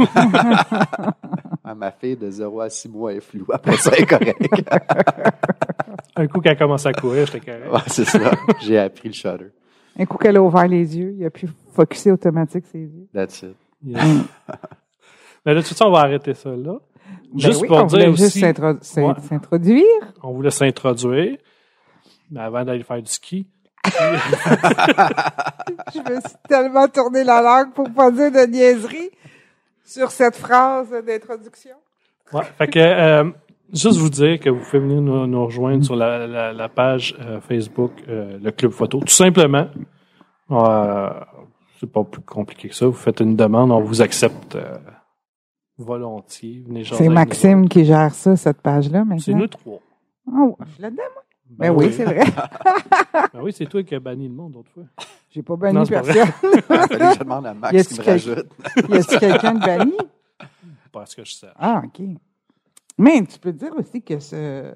Ah, 1.63 1.75
ma 1.75 1.91
fille 1.93 2.17
de 2.17 2.31
0 2.31 2.61
à 2.63 2.71
6 2.71 2.89
mois 2.89 3.13
est 3.13 3.21
floue. 3.21 3.47
Après 3.53 3.77
ça, 3.77 3.91
elle 3.95 4.03
est 4.03 4.07
correcte. 4.07 4.41
Un 6.17 6.27
coup 6.27 6.41
qu'elle 6.41 6.57
commence 6.59 6.85
à 6.87 6.93
courir, 6.93 7.27
j'étais 7.27 7.41
correct. 7.41 7.71
Ouais, 7.73 7.81
c'est 7.87 8.05
ça. 8.07 8.19
J'ai 8.63 8.79
appris 8.79 9.09
le 9.09 9.15
shutter. 9.15 9.53
Un 9.99 10.05
coup 10.07 10.17
qu'elle 10.19 10.37
a 10.37 10.43
ouvert 10.43 10.67
les 10.67 10.97
yeux, 10.97 11.15
il 11.17 11.25
a 11.25 11.31
pu 11.31 11.49
focuser 11.73 12.11
automatique 12.11 12.65
ses 12.73 12.79
yeux. 12.81 13.07
That's 13.15 13.43
it. 13.43 13.55
Yes. 13.85 14.03
Mais 15.47 15.55
là, 15.55 15.63
tout 15.63 15.75
ça, 15.75 15.87
on 15.87 15.93
va 15.93 16.01
arrêter 16.01 16.35
ça 16.35 16.51
là. 16.51 16.75
Juste 17.37 17.61
Ben 17.61 17.63
oui, 17.63 17.69
pour 17.69 17.77
on 17.79 17.87
voulait 17.87 18.07
dire 18.07 18.17
juste 18.17 18.37
aussi, 18.37 19.01
Ouais. 19.01 19.15
s'introduire. 19.21 19.85
on 20.23 20.33
voulait 20.33 20.51
s'introduire, 20.51 21.37
mais 22.31 22.41
avant 22.41 22.65
d'aller 22.65 22.83
faire 22.83 23.01
du 23.03 23.11
ski. 23.11 23.47
Je 25.95 25.99
me 26.01 26.21
suis 26.21 26.37
tellement 26.49 26.89
tourné 26.89 27.25
la 27.25 27.41
langue 27.43 27.73
pour 27.73 27.91
pas 27.91 28.11
dire 28.11 28.31
de 28.31 28.47
niaiserie 28.47 29.11
sur 29.85 30.11
cette 30.11 30.37
phrase 30.37 30.91
d'introduction. 31.07 31.77
Ouais, 32.33 32.43
fait 32.59 32.69
que, 32.69 32.79
euh, 32.79 33.31
juste 33.73 33.97
vous 33.99 34.11
dire 34.11 34.39
que 34.39 34.51
vous 34.51 34.61
pouvez 34.61 34.79
venir 34.81 35.01
nous, 35.01 35.27
nous 35.27 35.45
rejoindre 35.47 35.85
sur 35.85 35.97
la, 35.97 36.27
la, 36.27 36.53
la 36.53 36.69
page 36.69 37.17
euh, 37.21 37.41
Facebook, 37.41 37.93
euh, 38.09 38.39
le 38.41 38.51
Club 38.53 38.73
Photo. 38.73 39.01
Tout 39.01 39.07
simplement, 39.09 39.69
c'est 41.81 41.91
pas 41.91 42.05
plus 42.05 42.23
compliqué 42.23 42.69
que 42.69 42.75
ça. 42.75 42.87
Vous 42.87 42.93
faites 42.93 43.21
une 43.21 43.37
demande, 43.37 43.71
on 43.73 43.81
vous 43.81 44.03
accepte 44.03 44.57
volontiers. 45.83 46.65
C'est 46.93 47.09
Maxime 47.09 47.69
qui 47.69 47.85
gère 47.85 48.15
ça, 48.15 48.37
cette 48.37 48.61
page-là, 48.61 49.01
maintenant. 49.05 49.19
C'est 49.19 49.35
nous 49.35 49.47
trois. 49.49 49.81
Oh, 50.33 50.57
je 50.67 50.73
suis 50.73 50.83
là-dedans, 50.83 51.03
moi. 51.15 51.23
Ben, 51.51 51.71
oui, 51.75 51.93
c'est 51.93 52.05
vrai. 52.05 52.23
Ben 53.33 53.41
oui, 53.43 53.53
c'est 53.53 53.67
toi 53.67 53.83
qui 53.83 53.95
as 53.95 54.01
banni 54.01 54.29
le 54.29 54.35
monde 54.35 54.55
l'autre 54.55 54.71
fois. 54.73 54.85
J'ai 55.31 55.43
pas 55.43 55.57
banni 55.57 55.75
Non, 55.75 55.85
c'est 55.85 55.95
pas 55.95 56.03
personne. 56.03 56.33
Je 57.15 57.19
demande 57.19 57.47
à 57.47 57.55
Max 57.55 57.89
qui 57.89 57.95
me 57.99 58.05
quel- 58.05 58.13
rajoute. 58.13 58.47
y 58.89 58.95
a-t-il 58.95 59.19
quelqu'un 59.19 59.55
de 59.55 59.61
banni? 59.61 59.93
Parce 60.93 61.15
que 61.15 61.25
je 61.25 61.33
sais. 61.35 61.47
Ah, 61.57 61.83
OK. 61.85 62.05
Mais 62.99 63.23
tu 63.25 63.39
peux 63.39 63.53
dire 63.53 63.73
aussi 63.77 64.03
que 64.03 64.19
ce, 64.21 64.73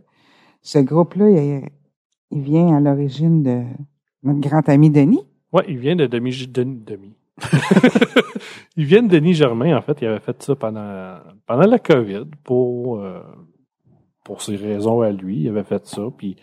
ce 0.63 0.79
groupe-là, 0.79 1.31
il, 1.31 1.69
il 2.31 2.41
vient 2.41 2.77
à 2.77 2.81
l'origine 2.81 3.43
de 3.43 3.63
notre 4.23 4.41
grand 4.41 4.69
ami 4.69 4.91
Denis. 4.91 5.25
Ouais, 5.53 5.65
il 5.69 5.79
vient 5.79 5.97
de 5.97 6.07
Demi. 6.07 6.47
Demi. 6.49 6.77
Demi. 6.85 7.15
il 8.77 8.85
vient 8.85 9.03
de 9.03 9.09
Denis 9.09 9.35
Germain, 9.35 9.77
en 9.77 9.83
fait. 9.83 9.99
Il 10.03 10.07
avait 10.09 10.21
fait 10.21 10.43
ça 10.43 10.55
pendant, 10.55 11.17
pendant 11.47 11.67
la 11.67 11.79
COVID 11.79 12.25
pour, 12.45 13.01
euh, 13.01 13.21
pour 14.25 14.43
ses 14.43 14.57
raisons 14.57 15.01
à 15.03 15.11
lui. 15.11 15.41
Il 15.41 15.49
avait 15.49 15.65
fait 15.65 15.85
ça. 15.87 16.03
Puis 16.17 16.37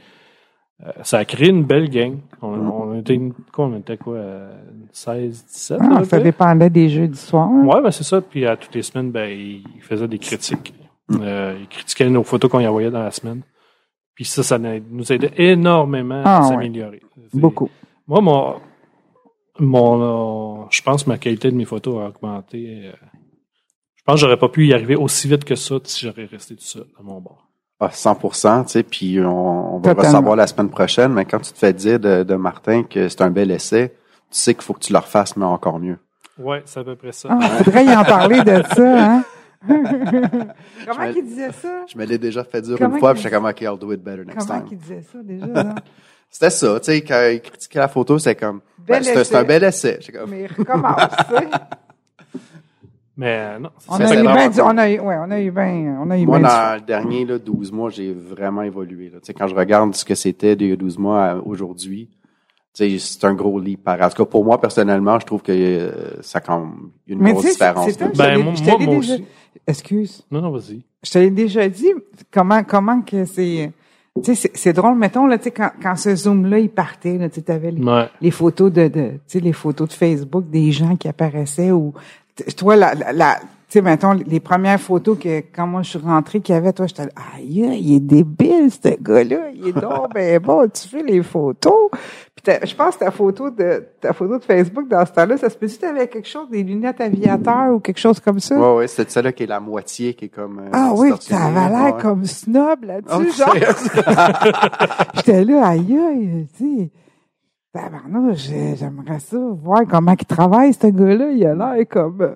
euh, 0.86 0.92
ça 1.04 1.20
a 1.20 1.26
créé 1.26 1.50
une 1.50 1.64
belle 1.64 1.90
gang. 1.90 2.18
On, 2.42 2.48
on 2.54 3.00
était, 3.00 3.14
une- 3.16 3.34
quoi, 3.54 3.66
on 3.66 3.78
était 3.78 3.98
quoi, 3.98 4.16
euh, 4.16 4.52
16, 4.92 5.46
17? 5.46 5.82
à 5.82 5.86
Ah, 5.98 6.04
ça 6.06 6.20
dépendait 6.20 6.70
des 6.70 6.90
jeux 6.90 7.08
du 7.08 7.18
soir. 7.18 7.48
hein. 7.48 7.64
Ouais, 7.66 7.82
ben 7.82 7.92
c'est 7.92 8.04
ça. 8.04 8.22
Puis 8.22 8.46
à 8.46 8.58
toutes 8.58 8.76
les 8.76 8.82
semaines, 8.82 9.12
ben, 9.12 9.30
il 9.30 9.64
il 9.76 9.82
faisait 9.82 10.08
des 10.08 10.20
critiques. 10.20 10.74
Euh, 11.20 11.58
il 11.60 11.68
critiquait 11.68 12.10
nos 12.10 12.24
photos 12.24 12.50
qu'on 12.50 12.60
y 12.62 12.68
envoyait 12.68 12.92
dans 12.92 13.04
la 13.04 13.12
semaine. 13.12 13.42
Puis 14.16 14.26
ça, 14.26 14.44
ça 14.44 14.58
nous 14.60 15.12
aidait 15.12 15.32
énormément 15.38 16.22
Ah, 16.26 16.38
à 16.38 16.42
ouais. 16.42 16.48
s'améliorer. 16.50 17.02
Beaucoup. 17.34 17.70
moi, 18.08 18.22
mon, 18.22 18.56
mon, 19.60 20.64
euh, 20.64 20.66
je 20.70 20.82
pense 20.82 21.04
que 21.04 21.10
ma 21.10 21.18
qualité 21.18 21.52
de 21.52 21.56
mes 21.56 21.66
photos 21.66 22.02
a 22.04 22.08
augmenté. 22.10 22.82
euh, 22.88 22.92
je 23.96 24.04
pense 24.04 24.16
que 24.16 24.22
j'aurais 24.22 24.38
pas 24.38 24.50
pu 24.50 24.66
y 24.68 24.74
arriver 24.74 24.96
aussi 24.96 25.28
vite 25.28 25.44
que 25.46 25.56
ça 25.56 25.76
si 25.84 26.06
j'aurais 26.06 26.26
resté 26.26 26.56
tout 26.56 26.64
seul 26.64 26.86
à 27.00 27.04
mon 27.04 27.20
bord. 27.22 27.48
Ah, 27.80 27.90
100% 27.90 28.64
tu 28.66 28.70
sais, 28.72 28.84
puis 28.84 29.20
on, 29.22 29.76
on 29.76 29.80
va 29.80 29.96
Totalement. 29.96 30.18
recevoir 30.18 30.36
la 30.36 30.48
semaine 30.48 30.70
prochaine, 30.70 31.14
mais 31.14 31.26
quand 31.26 31.40
tu 31.40 31.52
te 31.52 31.58
fais 31.58 31.74
dire 31.74 32.00
de, 32.00 32.24
de 32.24 32.36
Martin 32.36 32.84
que 32.84 33.10
c'est 33.10 33.22
un 33.22 33.32
bel 33.32 33.50
essai, 33.52 33.90
tu 33.90 34.38
sais 34.38 34.54
qu'il 34.54 34.64
faut 34.64 34.74
que 34.74 34.80
tu 34.80 34.94
le 34.94 35.00
refasses, 35.00 35.36
mais 35.36 35.46
encore 35.46 35.80
mieux. 35.80 35.98
Ouais, 36.38 36.62
c'est 36.66 36.80
à 36.80 36.84
peu 36.84 36.96
près 36.96 37.12
ça. 37.12 37.30
Ah, 37.32 37.40
faudrait 37.64 37.86
y 37.86 37.96
en 37.96 38.04
parler 38.04 38.42
de 38.44 38.64
ça, 38.76 39.04
hein? 39.16 39.24
Comment 40.88 41.14
qu'il 41.14 41.26
disait 41.26 41.52
ça? 41.52 41.86
Je 41.92 41.98
me 41.98 42.06
l'ai 42.06 42.18
déjà 42.18 42.44
fait 42.44 42.62
dire 42.62 42.78
Comment 42.78 42.94
une 42.96 43.00
fois, 43.00 43.14
puis 43.14 43.22
j'étais 43.22 43.36
comme, 43.36 43.46
OK, 43.46 43.62
I'll 43.62 43.78
do 43.80 43.92
it 43.94 44.02
better 44.04 44.26
next 44.26 44.48
Comment 44.48 44.60
time. 44.62 44.70
qu'il 44.70 44.78
disait 44.78 45.02
ça 45.02 45.20
déjà? 45.22 45.46
C'était 46.30 46.50
ça, 46.50 46.80
tu 46.80 46.86
sais, 46.86 47.02
quand 47.02 47.30
il 47.32 47.42
critiquait 47.42 47.80
la 47.80 47.88
photo, 47.90 48.18
c'est 48.18 48.36
comme, 48.36 48.62
ben, 48.88 49.04
c'est 49.04 49.36
un- 49.36 49.44
bel 49.44 49.64
essai. 49.66 50.00
Comme, 50.14 50.30
Mais 50.30 50.48
recommence, 50.48 50.96
tu 51.30 51.36
sais. 51.36 51.48
Mais 53.18 53.38
euh, 53.40 53.60
non, 53.60 53.70
On 53.90 53.98
c'est 53.98 54.04
a 54.04 54.08
ça, 54.08 54.16
eu 54.16 54.22
du, 54.22 54.24
cool. 54.56 54.64
on 54.64 54.78
a 54.78 54.90
eu, 54.90 55.00
ouais, 55.00 55.16
on 55.20 55.30
a 55.32 55.40
eu 55.42 55.52
bien, 55.52 55.98
on 56.02 56.10
a 56.10 56.18
eu 56.18 56.26
Moi, 56.26 56.38
du 56.38 56.44
dans 56.46 56.76
le 56.76 56.82
dernier 56.82 57.26
là, 57.26 57.38
12 57.38 57.72
mois, 57.74 57.90
j'ai 57.90 58.14
vraiment 58.14 58.62
évolué. 58.64 59.10
Là. 59.10 59.20
Tu 59.20 59.26
sais, 59.28 59.34
quand 59.34 59.48
je 59.48 59.54
regarde 59.54 59.94
ce 59.94 60.06
que 60.06 60.16
c'était 60.16 60.56
d'il 60.56 60.70
y 60.70 60.72
a 60.72 60.76
12 60.78 60.98
mois 60.98 61.24
à 61.26 61.36
aujourd'hui, 61.36 62.10
c'est 62.74 63.24
un 63.26 63.34
gros 63.34 63.60
leap. 63.60 63.84
Par... 63.84 64.02
En 64.02 64.10
tout 64.10 64.24
cas, 64.24 64.30
pour 64.30 64.44
moi, 64.46 64.60
personnellement, 64.60 65.20
je 65.20 65.26
trouve 65.26 65.42
que 65.42 65.52
euh, 65.52 66.22
ça 66.22 66.40
quand 66.40 66.60
même 66.60 66.74
une 67.08 67.20
Mais 67.20 67.34
grosse 67.34 67.46
différence. 67.46 67.92
c'est 67.92 68.18
Ben, 68.18 68.38
moi, 68.44 68.54
moi, 68.54 68.78
déjà- 68.88 69.14
aussi. 69.16 69.26
Excuse. 69.68 70.24
Non, 70.32 70.42
non, 70.42 70.52
vas-y. 70.52 70.82
Je 71.04 71.12
te 71.12 71.18
l'ai 71.20 71.30
déjà 71.30 71.68
dit 71.70 71.92
comment 72.32 72.64
comment 72.64 73.02
que 73.02 73.26
c'est 73.26 73.72
tu 74.24 74.36
sais 74.36 74.52
c'est- 74.54 74.74
drôle 74.74 74.98
mettons 74.98 75.26
là 75.26 75.38
tu 75.38 75.46
sais 75.46 75.52
quand, 75.52 75.72
quand 75.82 75.96
ce 75.96 76.16
zoom 76.16 76.46
là 76.46 76.60
il 76.60 76.70
partait 76.70 77.18
là 77.18 77.30
tu 77.30 77.42
avais 77.50 77.72
les, 77.72 77.82
Ouais. 77.84 78.10
les 78.22 78.32
photos 78.32 78.72
de, 78.72 78.88
de 78.88 79.10
tu 79.12 79.20
sais 79.28 79.40
les 79.40 79.54
photos 79.54 79.88
de 79.88 79.94
Facebook 79.94 80.50
des 80.50 80.72
gens 80.72 80.96
qui 80.98 81.08
apparaissaient 81.08 81.72
ou 81.72 81.94
toi 82.58 82.76
la 82.76 82.94
la, 82.96 83.14
la- 83.14 83.40
sais 83.74 83.82
mettons 83.82 84.14
les 84.14 84.40
premières 84.40 84.80
photos 84.80 85.18
que 85.20 85.40
quand 85.54 85.68
moi 85.68 85.82
je 85.82 85.90
suis 85.90 86.00
rentrée 86.00 86.42
qu'il 86.42 86.54
y 86.56 86.58
avait 86.58 86.74
toi 86.74 86.88
j'étais 86.88 87.06
là, 87.06 87.12
aïe 87.36 87.66
aïe, 87.66 87.82
il 87.82 87.96
est 87.96 88.00
débile 88.00 88.70
ce 88.72 88.90
gars 89.02 89.24
là 89.24 89.50
il 89.54 89.68
est 89.70 89.74
donc 89.74 90.12
ben 90.14 90.40
bon 90.40 90.68
tu 90.72 90.88
fais 90.88 91.04
les 91.04 91.24
photos 91.24 91.90
puis 92.36 92.54
je 92.64 92.76
pense 92.76 92.96
que 92.96 93.06
ta 93.06 93.12
photo 93.12 93.50
de 93.50 93.84
ta 94.00 94.14
photo 94.14 94.38
de 94.38 94.44
Facebook 94.44 94.88
dans 94.88 95.06
ce 95.06 95.12
temps-là 95.12 95.38
ça 95.38 95.50
se 95.50 95.58
peut 95.58 95.68
tu 95.68 95.86
avais 95.86 96.08
quelque 96.08 96.28
chose 96.28 96.50
des 96.50 96.64
lunettes 96.64 97.02
aviateurs 97.02 97.74
ou 97.74 97.80
quelque 97.80 98.00
chose 98.00 98.20
comme 98.20 98.40
ça? 98.40 98.56
Ouais, 98.60 98.78
ouais, 98.78 98.88
c'est 98.88 99.10
celle-là 99.10 99.32
qui 99.32 99.44
est 99.44 99.48
la 99.48 99.60
moitié 99.60 100.14
qui 100.14 100.26
est 100.26 100.30
comme. 100.30 100.60
euh, 100.60 100.70
ah 100.74 100.92
oui, 100.96 101.12
ça 101.20 101.46
avait 101.46 101.70
l'air 101.70 101.96
ouais. 101.96 102.02
comme 102.02 102.26
snob 102.26 102.84
là-dessus, 102.84 103.32
genre. 103.38 103.56
J'étais 105.16 105.44
là, 105.46 105.68
aïe, 105.68 105.98
aïe, 105.98 106.48
tu 106.58 106.66
sais. 106.66 106.92
J'ai- 108.34 108.76
j'aimerais 108.76 109.20
ça, 109.20 109.38
voir 109.64 109.84
comment 109.90 110.14
il 110.20 110.26
travaille, 110.26 110.74
ce 110.74 110.88
gars-là. 110.88 111.32
Il 111.32 111.46
a 111.46 111.56
l'air 111.56 111.88
comme, 111.90 112.22
euh, 112.22 112.36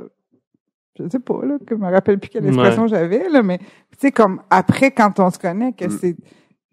je 0.97 1.07
sais 1.09 1.19
pas, 1.19 1.39
là, 1.45 1.57
que 1.65 1.75
je 1.75 1.79
me 1.81 1.89
rappelle 1.91 2.19
plus 2.19 2.29
quelle 2.29 2.45
expression 2.47 2.87
j'avais, 2.87 3.29
là, 3.29 3.43
mais, 3.43 3.57
tu 3.57 3.65
sais, 3.99 4.11
comme, 4.11 4.41
après, 4.49 4.91
quand 4.91 5.19
on 5.19 5.29
se 5.29 5.39
connaît, 5.39 5.73
que 5.73 5.85
Mm. 5.85 5.89
c'est, 5.99 6.15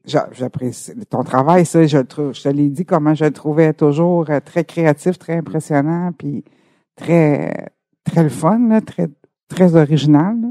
j'a- 0.05 0.29
j'apprécie 0.33 0.93
ton 1.11 1.23
travail, 1.25 1.65
ça, 1.67 1.85
je 1.87 1.99
le 1.99 2.05
trouve, 2.05 2.35
je 2.35 2.43
te 2.43 2.49
l'ai 2.49 2.69
dit 2.69 2.85
comment 2.85 3.15
je 3.15 3.25
le 3.25 3.33
trouvais 3.33 3.73
toujours 3.73 4.27
euh, 4.31 4.41
très 4.41 4.65
créatif, 4.65 5.19
très 5.19 5.37
impressionnant, 5.37 6.11
puis 6.17 6.45
très, 6.97 7.69
très 8.05 8.23
le 8.23 8.29
fun, 8.29 8.59
là, 8.69 8.81
très, 8.81 9.09
très 9.49 9.77
original, 9.77 10.37
là. 10.41 10.49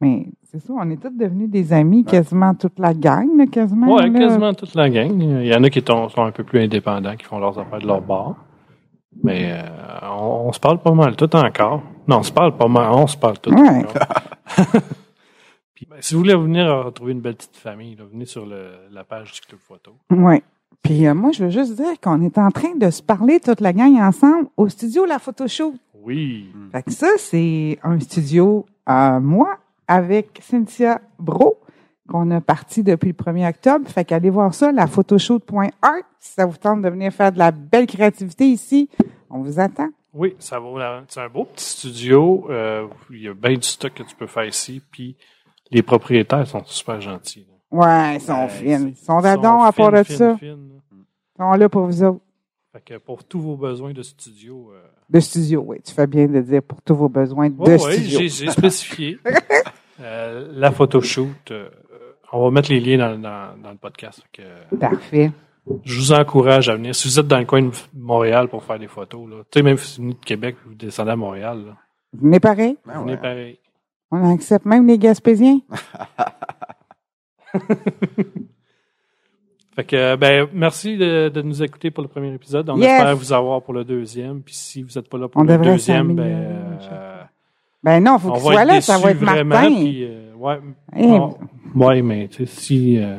Mais 0.00 0.26
c'est 0.50 0.58
ça, 0.58 0.72
on 0.76 0.90
est 0.90 1.00
tous 1.00 1.16
devenus 1.16 1.48
des 1.48 1.72
amis, 1.72 2.04
quasiment 2.04 2.54
toute 2.54 2.80
la 2.80 2.92
gang, 2.92 3.28
là, 3.38 3.46
quasiment. 3.46 3.94
Ouais, 3.94 4.08
là. 4.08 4.18
quasiment 4.18 4.52
toute 4.52 4.74
la 4.74 4.90
gang. 4.90 5.12
Il 5.22 5.46
y 5.46 5.54
en 5.54 5.62
a 5.62 5.70
qui 5.70 5.80
sont, 5.86 6.08
un 6.16 6.32
peu 6.32 6.42
plus 6.42 6.58
indépendants, 6.60 7.14
qui 7.14 7.24
font 7.24 7.38
leurs 7.38 7.56
affaires 7.56 7.78
de 7.78 7.86
leur 7.86 8.00
bord. 8.02 8.34
Mais 9.22 9.52
euh, 9.52 9.62
on, 10.18 10.48
on 10.48 10.52
se 10.52 10.58
parle 10.58 10.80
pas 10.80 10.90
mal 10.92 11.14
tout 11.14 11.34
encore. 11.36 11.82
Non, 12.12 12.18
on 12.18 12.22
se 12.24 12.32
parle 12.32 12.54
pas 12.54 12.68
mal, 12.68 12.90
on 12.92 13.06
se 13.06 13.16
parle 13.16 13.38
tout 13.38 13.50
Ouais. 13.50 13.86
Puis, 15.74 15.86
ben, 15.88 15.96
si 16.00 16.12
vous 16.12 16.20
voulez 16.20 16.34
venir 16.34 16.66
retrouver 16.84 17.12
une 17.12 17.22
belle 17.22 17.36
petite 17.36 17.56
famille, 17.56 17.96
là, 17.96 18.04
venez 18.04 18.26
sur 18.26 18.44
le, 18.44 18.72
la 18.90 19.02
page 19.02 19.32
du 19.32 19.40
Club 19.40 19.58
Photo. 19.58 19.92
Oui. 20.10 20.42
Puis 20.82 21.06
euh, 21.06 21.14
moi, 21.14 21.30
je 21.32 21.42
veux 21.42 21.48
juste 21.48 21.74
dire 21.74 21.98
qu'on 22.02 22.20
est 22.20 22.36
en 22.36 22.50
train 22.50 22.74
de 22.76 22.90
se 22.90 23.02
parler 23.02 23.40
toute 23.40 23.62
la 23.62 23.72
gang 23.72 23.94
ensemble 23.98 24.48
au 24.58 24.68
studio 24.68 25.06
La 25.06 25.18
Photoshoot. 25.18 25.74
Oui. 26.02 26.52
Fait 26.70 26.82
que 26.82 26.90
ça, 26.90 27.08
c'est 27.16 27.78
un 27.82 27.98
studio 27.98 28.66
à 28.84 29.18
moi 29.18 29.56
avec 29.88 30.38
Cynthia 30.42 31.00
Bro 31.18 31.60
qu'on 32.10 32.30
a 32.30 32.42
parti 32.42 32.82
depuis 32.82 33.14
le 33.16 33.24
1er 33.24 33.48
octobre. 33.48 33.88
Fait 33.88 34.04
qu'allez 34.04 34.28
voir 34.28 34.52
ça, 34.52 34.70
la 34.70 34.86
photoshoot.art. 34.86 36.02
Si 36.20 36.34
ça 36.34 36.44
vous 36.44 36.58
tente 36.58 36.82
de 36.82 36.90
venir 36.90 37.10
faire 37.10 37.32
de 37.32 37.38
la 37.38 37.52
belle 37.52 37.86
créativité 37.86 38.44
ici, 38.48 38.90
on 39.30 39.40
vous 39.40 39.58
attend. 39.58 39.88
Oui, 40.14 40.34
ça 40.38 40.58
vaut 40.58 40.78
la- 40.78 41.04
C'est 41.08 41.20
un 41.20 41.28
beau 41.28 41.44
petit 41.44 41.64
studio. 41.64 42.46
euh, 42.50 42.86
il 43.10 43.22
y 43.22 43.28
a 43.28 43.34
bien 43.34 43.54
du 43.54 43.62
stock 43.66 43.94
que 43.94 44.02
tu 44.02 44.14
peux 44.14 44.26
faire 44.26 44.44
ici. 44.44 44.82
Puis 44.90 45.16
les 45.70 45.82
propriétaires 45.82 46.46
sont 46.46 46.62
super 46.66 47.00
gentils. 47.00 47.46
là. 47.48 47.78
Ouais, 47.78 48.16
ils 48.16 48.20
sont 48.20 48.44
Euh, 48.44 48.48
fines. 48.48 48.88
Ils 48.88 48.96
sont 48.96 49.20
d'adon 49.20 49.62
à 49.62 49.72
part 49.72 49.90
de 49.92 50.02
ça. 50.02 50.28
là. 50.32 50.38
Ils 50.42 50.56
sont 51.38 51.52
là 51.52 51.68
pour 51.68 51.86
vous 51.86 52.02
autres. 52.04 52.20
Fait 52.72 52.80
que 52.84 52.98
pour 52.98 53.24
tous 53.24 53.40
vos 53.40 53.56
besoins 53.56 53.92
de 53.92 54.02
studio. 54.02 54.70
euh, 54.74 54.82
De 55.10 55.20
studio, 55.20 55.62
oui. 55.66 55.78
Tu 55.82 55.92
fais 55.92 56.06
bien 56.06 56.26
de 56.26 56.40
dire 56.40 56.62
pour 56.62 56.80
tous 56.82 56.94
vos 56.94 57.08
besoins 57.08 57.48
de 57.50 57.56
Oh, 57.58 57.64
ouais, 57.66 57.78
studio. 57.78 58.18
j'ai 58.20 58.28
j'ai 58.28 58.50
spécifié. 58.50 59.18
Euh, 60.00 60.48
la 60.52 60.72
photoshoot, 60.72 61.50
euh, 61.52 61.68
on 62.32 62.42
va 62.44 62.50
mettre 62.50 62.70
les 62.70 62.80
liens 62.80 62.98
dans, 62.98 63.18
dans, 63.20 63.56
dans 63.62 63.70
le 63.70 63.76
podcast. 63.76 64.20
Que, 64.32 64.42
Parfait. 64.76 65.30
Je 65.84 65.98
vous 65.98 66.12
encourage 66.12 66.68
à 66.68 66.74
venir. 66.76 66.94
Si 66.94 67.08
vous 67.08 67.18
êtes 67.20 67.26
dans 67.28 67.38
le 67.38 67.44
coin 67.44 67.62
de 67.62 67.70
Montréal 67.94 68.48
pour 68.48 68.64
faire 68.64 68.78
des 68.78 68.88
photos, 68.88 69.28
là, 69.30 69.36
tu 69.50 69.58
sais, 69.58 69.62
même 69.62 69.76
si 69.78 69.98
vous 69.98 70.02
venez 70.04 70.14
de 70.14 70.24
Québec, 70.24 70.56
vous 70.66 70.74
descendez 70.74 71.10
à 71.12 71.16
Montréal, 71.16 71.64
là, 71.66 71.76
Venez 72.14 72.40
pareil? 72.40 72.76
Ben 72.86 73.00
venez 73.00 73.16
pareil. 73.16 73.58
On 74.10 74.30
accepte 74.34 74.66
même 74.66 74.86
les 74.86 74.98
Gaspésiens. 74.98 75.60
Fait 79.74 79.84
que, 79.84 80.16
ben, 80.16 80.46
merci 80.52 80.98
de, 80.98 81.30
de 81.30 81.40
nous 81.40 81.62
écouter 81.62 81.90
pour 81.90 82.02
le 82.02 82.08
premier 82.08 82.32
épisode. 82.34 82.68
On 82.68 82.76
Yes. 82.76 82.90
espère 82.90 83.16
vous 83.16 83.32
avoir 83.32 83.62
pour 83.62 83.72
le 83.72 83.84
deuxième. 83.84 84.42
Puis 84.42 84.54
si 84.54 84.82
vous 84.82 84.90
n'êtes 84.94 85.08
pas 85.08 85.16
là 85.16 85.28
pour 85.28 85.40
On 85.40 85.44
le 85.44 85.56
deuxième, 85.58 86.14
ben, 86.14 86.22
euh, 86.92 87.22
Ben 87.82 88.04
non, 88.04 88.18
faut 88.18 88.28
on 88.28 88.32
qu'il 88.34 88.42
va 88.44 88.52
soit 88.52 88.64
là, 88.66 88.80
ça 88.82 88.98
va 88.98 89.10
être 89.12 89.16
vraiment. 89.18 89.44
Martin. 89.54 89.74
Puis, 89.74 90.04
euh, 90.04 90.34
ouais, 90.36 90.58
Eh, 90.94 91.06
on- 91.06 91.38
ouais, 91.74 92.02
mais 92.02 92.28
tu 92.28 92.44
sais, 92.46 92.60
si 92.60 92.98
euh, 92.98 93.16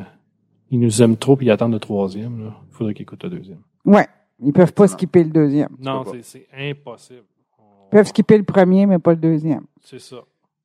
ils 0.70 0.80
nous 0.80 1.02
aiment 1.02 1.16
trop 1.16 1.36
puis 1.36 1.46
ils 1.46 1.50
attendent 1.50 1.72
le 1.72 1.78
troisième, 1.80 2.52
il 2.70 2.74
faudrait 2.74 2.94
qu'ils 2.94 3.02
écoutent 3.02 3.24
le 3.24 3.30
deuxième. 3.30 3.60
Ouais, 3.84 4.06
ils 4.42 4.52
peuvent 4.52 4.72
pas 4.72 4.88
skipper 4.88 5.24
le 5.24 5.30
deuxième. 5.30 5.68
Non, 5.78 6.04
c'est 6.10 6.22
c'est 6.22 6.46
impossible. 6.56 7.22
On- 7.58 7.62
Ils 7.86 7.90
peuvent 7.90 8.06
skipper 8.06 8.38
le 8.38 8.44
premier, 8.44 8.86
mais 8.86 8.98
pas 8.98 9.12
le 9.12 9.18
deuxième. 9.18 9.64
C'est 9.82 10.00
ça. 10.00 10.16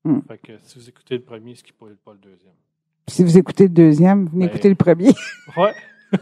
Hmm. 0.04 0.20
Fait 0.28 0.38
que 0.38 0.54
si 0.64 0.80
vous 0.80 0.88
écoutez 0.90 1.16
le 1.18 1.24
premier, 1.24 1.54
qui 1.54 1.74
peut 1.74 1.96
pas 2.04 2.14
le 2.14 2.20
deuxième. 2.20 2.54
Puis 3.06 3.16
si 3.18 3.24
vous 3.24 3.38
écoutez 3.38 3.64
le 3.64 3.70
deuxième, 3.74 4.28
venez 4.28 4.46
Ben, 4.46 4.52
écouter 4.54 4.70
le 4.70 4.76
premier. 4.76 5.10
Ouais. 5.58 5.74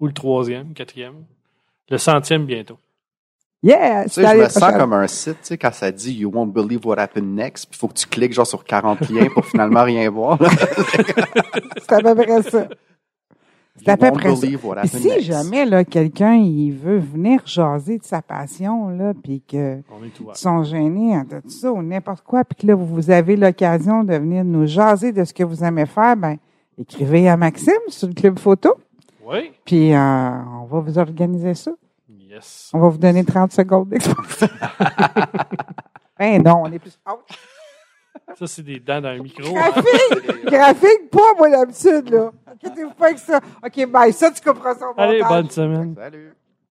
Ou 0.00 0.06
le 0.06 0.12
troisième, 0.12 0.72
quatrième. 0.72 1.24
Le 1.90 1.98
centième 1.98 2.46
bientôt. 2.46 2.78
Yeah! 3.62 4.04
Tu 4.04 4.10
c'est 4.10 4.22
sais, 4.24 4.36
je 4.38 4.42
me 4.44 4.48
sens 4.48 4.72
comme 4.72 4.92
un 4.92 5.06
site, 5.08 5.38
tu 5.40 5.46
sais, 5.48 5.58
quand 5.58 5.72
ça 5.72 5.90
dit 5.90 6.12
You 6.12 6.30
won't 6.32 6.52
believe 6.52 6.86
what 6.86 6.98
happened 6.98 7.34
next, 7.34 7.68
puis 7.70 7.78
faut 7.78 7.88
que 7.88 7.94
tu 7.94 8.06
cliques 8.06 8.32
genre 8.32 8.46
sur 8.46 8.62
40 8.64 9.08
liens 9.10 9.26
pour 9.34 9.44
finalement 9.44 9.82
rien 9.82 10.08
voir. 10.10 10.40
là. 10.40 10.48
C'est 11.80 11.92
à 11.92 12.00
peu 12.00 12.14
près 12.14 12.42
ça. 12.42 12.68
C'est 13.80 13.88
à 13.90 13.96
peu 13.96 14.10
près 14.12 14.34
ça. 14.34 14.46
Puis 14.82 14.88
si 14.88 15.06
next. 15.08 15.20
jamais 15.22 15.64
là 15.64 15.84
quelqu'un 15.84 16.34
il 16.34 16.72
veut 16.72 16.98
venir 16.98 17.40
jaser 17.46 17.98
de 17.98 18.04
sa 18.04 18.22
passion 18.22 18.88
là, 18.90 19.12
puis 19.22 19.40
que 19.40 19.80
On 19.90 20.04
est 20.04 20.18
ouvert. 20.20 20.34
ils 20.34 20.38
sont 20.38 20.62
gênés 20.64 21.14
hein, 21.14 21.24
de 21.28 21.40
tout 21.40 21.50
ça 21.50 21.72
ou 21.72 21.80
n'importe 21.82 22.22
quoi, 22.24 22.44
puis 22.44 22.56
que 22.62 22.66
là 22.66 22.74
vous 22.74 23.10
avez 23.10 23.36
l'occasion 23.36 24.02
de 24.04 24.14
venir 24.14 24.44
nous 24.44 24.66
jaser 24.66 25.12
de 25.12 25.24
ce 25.24 25.32
que 25.32 25.44
vous 25.44 25.62
aimez 25.64 25.86
faire, 25.86 26.16
ben 26.16 26.36
écrivez 26.76 27.28
à 27.28 27.36
Maxime 27.36 27.72
sur 27.88 28.08
le 28.08 28.14
club 28.14 28.38
photo, 28.38 28.74
Oui. 29.28 29.52
puis 29.64 29.94
euh, 29.94 29.98
on 30.60 30.64
va 30.64 30.80
vous 30.80 30.98
organiser 30.98 31.54
ça. 31.54 31.70
Yes. 32.28 32.70
On 32.74 32.80
va 32.80 32.88
vous 32.90 32.98
donner 32.98 33.24
30 33.24 33.52
secondes 33.52 33.88
d'exposition. 33.88 34.48
ben 36.18 36.42
non, 36.42 36.62
on 36.64 36.72
est 36.72 36.78
plus 36.78 36.98
out. 37.08 37.20
Ça, 38.38 38.46
c'est 38.46 38.62
des 38.62 38.78
dents 38.78 39.00
dans 39.00 39.08
un 39.08 39.18
micro. 39.18 39.50
Graphique, 39.54 40.44
graphique, 40.44 41.10
pas 41.10 41.32
moi 41.38 41.48
d'habitude 41.50 42.10
là. 42.10 42.30
Inquiétez-vous 42.52 42.92
pas 42.92 43.06
avec 43.06 43.18
ça. 43.18 43.40
Ok, 43.64 43.86
bye. 43.86 44.12
Ça 44.12 44.30
tu 44.30 44.42
comprends 44.42 44.74
ça. 44.74 44.90
au 44.90 44.94
Allez, 45.00 45.22
montage. 45.22 45.36
bonne 45.42 45.50
semaine. 45.50 45.94
Salut. 45.96 46.34